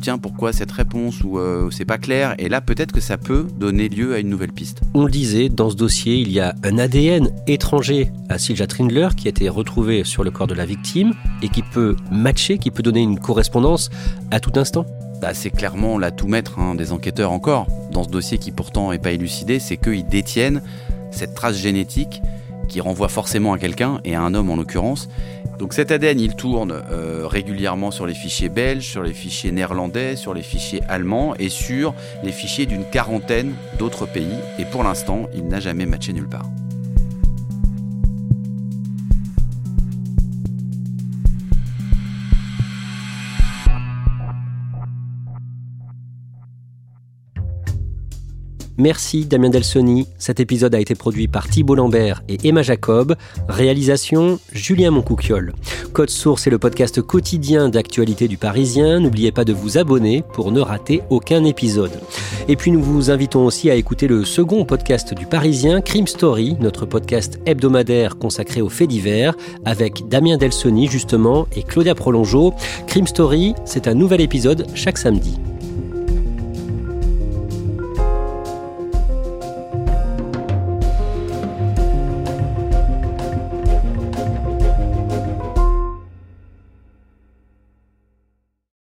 tiens 0.00 0.18
pourquoi 0.18 0.52
cette 0.52 0.72
réponse 0.72 1.22
ou 1.22 1.38
euh, 1.38 1.70
c'est 1.70 1.84
pas 1.84 1.98
clair 1.98 2.34
et 2.38 2.48
là 2.48 2.60
peut-être 2.60 2.90
que 2.90 3.00
ça 3.00 3.16
peut 3.16 3.46
donner 3.60 3.88
lieu 3.88 4.14
à 4.14 4.18
une 4.18 4.30
nouvelle 4.30 4.52
piste. 4.52 4.80
On 4.94 5.04
le 5.04 5.12
disait 5.12 5.48
dans 5.48 5.70
ce 5.70 5.76
dossier 5.76 6.16
il 6.16 6.32
y 6.32 6.40
a 6.40 6.56
un 6.64 6.76
ADN 6.76 7.30
étranger 7.46 8.10
à 8.28 8.38
Silja 8.38 8.66
Trindler 8.66 9.10
qui 9.16 9.28
a 9.28 9.30
été 9.30 9.48
retrouvé 9.48 10.02
sur 10.02 10.24
le 10.24 10.32
corps 10.32 10.48
de 10.48 10.54
la 10.54 10.66
victime 10.66 11.12
et 11.40 11.48
qui 11.48 11.62
peut 11.62 11.94
matcher, 12.10 12.58
qui 12.58 12.72
peut 12.72 12.82
donner 12.82 13.02
une 13.02 13.20
correspondance 13.20 13.90
à 14.32 14.40
tout 14.40 14.58
instant. 14.58 14.86
Bah, 15.22 15.34
c'est 15.34 15.50
clairement 15.50 16.00
tout 16.10 16.26
maître 16.26 16.58
hein, 16.58 16.74
des 16.74 16.90
enquêteurs 16.90 17.30
encore 17.30 17.68
dans 17.92 18.02
ce 18.02 18.08
dossier 18.08 18.38
qui 18.38 18.50
pourtant 18.50 18.90
n'est 18.90 18.98
pas 18.98 19.12
élucidé, 19.12 19.60
c'est 19.60 19.76
qu'ils 19.76 20.04
détiennent 20.04 20.62
cette 21.12 21.34
trace 21.34 21.56
génétique 21.56 22.20
qui 22.68 22.80
renvoie 22.80 23.08
forcément 23.08 23.52
à 23.52 23.58
quelqu'un, 23.58 24.00
et 24.04 24.16
à 24.16 24.20
un 24.20 24.34
homme 24.34 24.50
en 24.50 24.56
l'occurrence. 24.56 25.08
Donc 25.60 25.74
cet 25.74 25.92
ADN, 25.92 26.18
il 26.18 26.34
tourne 26.34 26.72
euh, 26.72 27.28
régulièrement 27.28 27.92
sur 27.92 28.04
les 28.04 28.14
fichiers 28.14 28.48
belges, 28.48 28.88
sur 28.88 29.04
les 29.04 29.12
fichiers 29.12 29.52
néerlandais, 29.52 30.16
sur 30.16 30.34
les 30.34 30.42
fichiers 30.42 30.82
allemands 30.88 31.36
et 31.38 31.50
sur 31.50 31.94
les 32.24 32.32
fichiers 32.32 32.66
d'une 32.66 32.84
quarantaine 32.84 33.54
d'autres 33.78 34.06
pays. 34.06 34.34
Et 34.58 34.64
pour 34.64 34.82
l'instant, 34.82 35.28
il 35.36 35.46
n'a 35.46 35.60
jamais 35.60 35.86
matché 35.86 36.12
nulle 36.12 36.28
part. 36.28 36.48
Merci 48.82 49.26
Damien 49.26 49.48
Delsoni. 49.48 50.08
Cet 50.18 50.40
épisode 50.40 50.74
a 50.74 50.80
été 50.80 50.96
produit 50.96 51.28
par 51.28 51.48
Thibault 51.48 51.76
Lambert 51.76 52.24
et 52.28 52.36
Emma 52.42 52.62
Jacob. 52.62 53.14
Réalisation 53.48 54.40
Julien 54.50 54.90
Moncouquiol. 54.90 55.52
Code 55.92 56.10
Source 56.10 56.48
est 56.48 56.50
le 56.50 56.58
podcast 56.58 57.00
quotidien 57.00 57.68
d'actualité 57.68 58.26
du 58.26 58.38
Parisien. 58.38 58.98
N'oubliez 58.98 59.30
pas 59.30 59.44
de 59.44 59.52
vous 59.52 59.78
abonner 59.78 60.24
pour 60.32 60.50
ne 60.50 60.58
rater 60.60 61.02
aucun 61.10 61.44
épisode. 61.44 61.92
Et 62.48 62.56
puis 62.56 62.72
nous 62.72 62.82
vous 62.82 63.12
invitons 63.12 63.46
aussi 63.46 63.70
à 63.70 63.76
écouter 63.76 64.08
le 64.08 64.24
second 64.24 64.64
podcast 64.64 65.14
du 65.14 65.26
Parisien, 65.26 65.80
Crime 65.80 66.08
Story, 66.08 66.56
notre 66.58 66.84
podcast 66.84 67.38
hebdomadaire 67.46 68.18
consacré 68.18 68.62
aux 68.62 68.68
faits 68.68 68.88
divers, 68.88 69.36
avec 69.64 70.08
Damien 70.08 70.38
Delsoni 70.38 70.88
justement 70.88 71.46
et 71.54 71.62
Claudia 71.62 71.94
Prolongeau. 71.94 72.52
Crime 72.88 73.06
Story, 73.06 73.54
c'est 73.64 73.86
un 73.86 73.94
nouvel 73.94 74.20
épisode 74.20 74.66
chaque 74.74 74.98
samedi. 74.98 75.38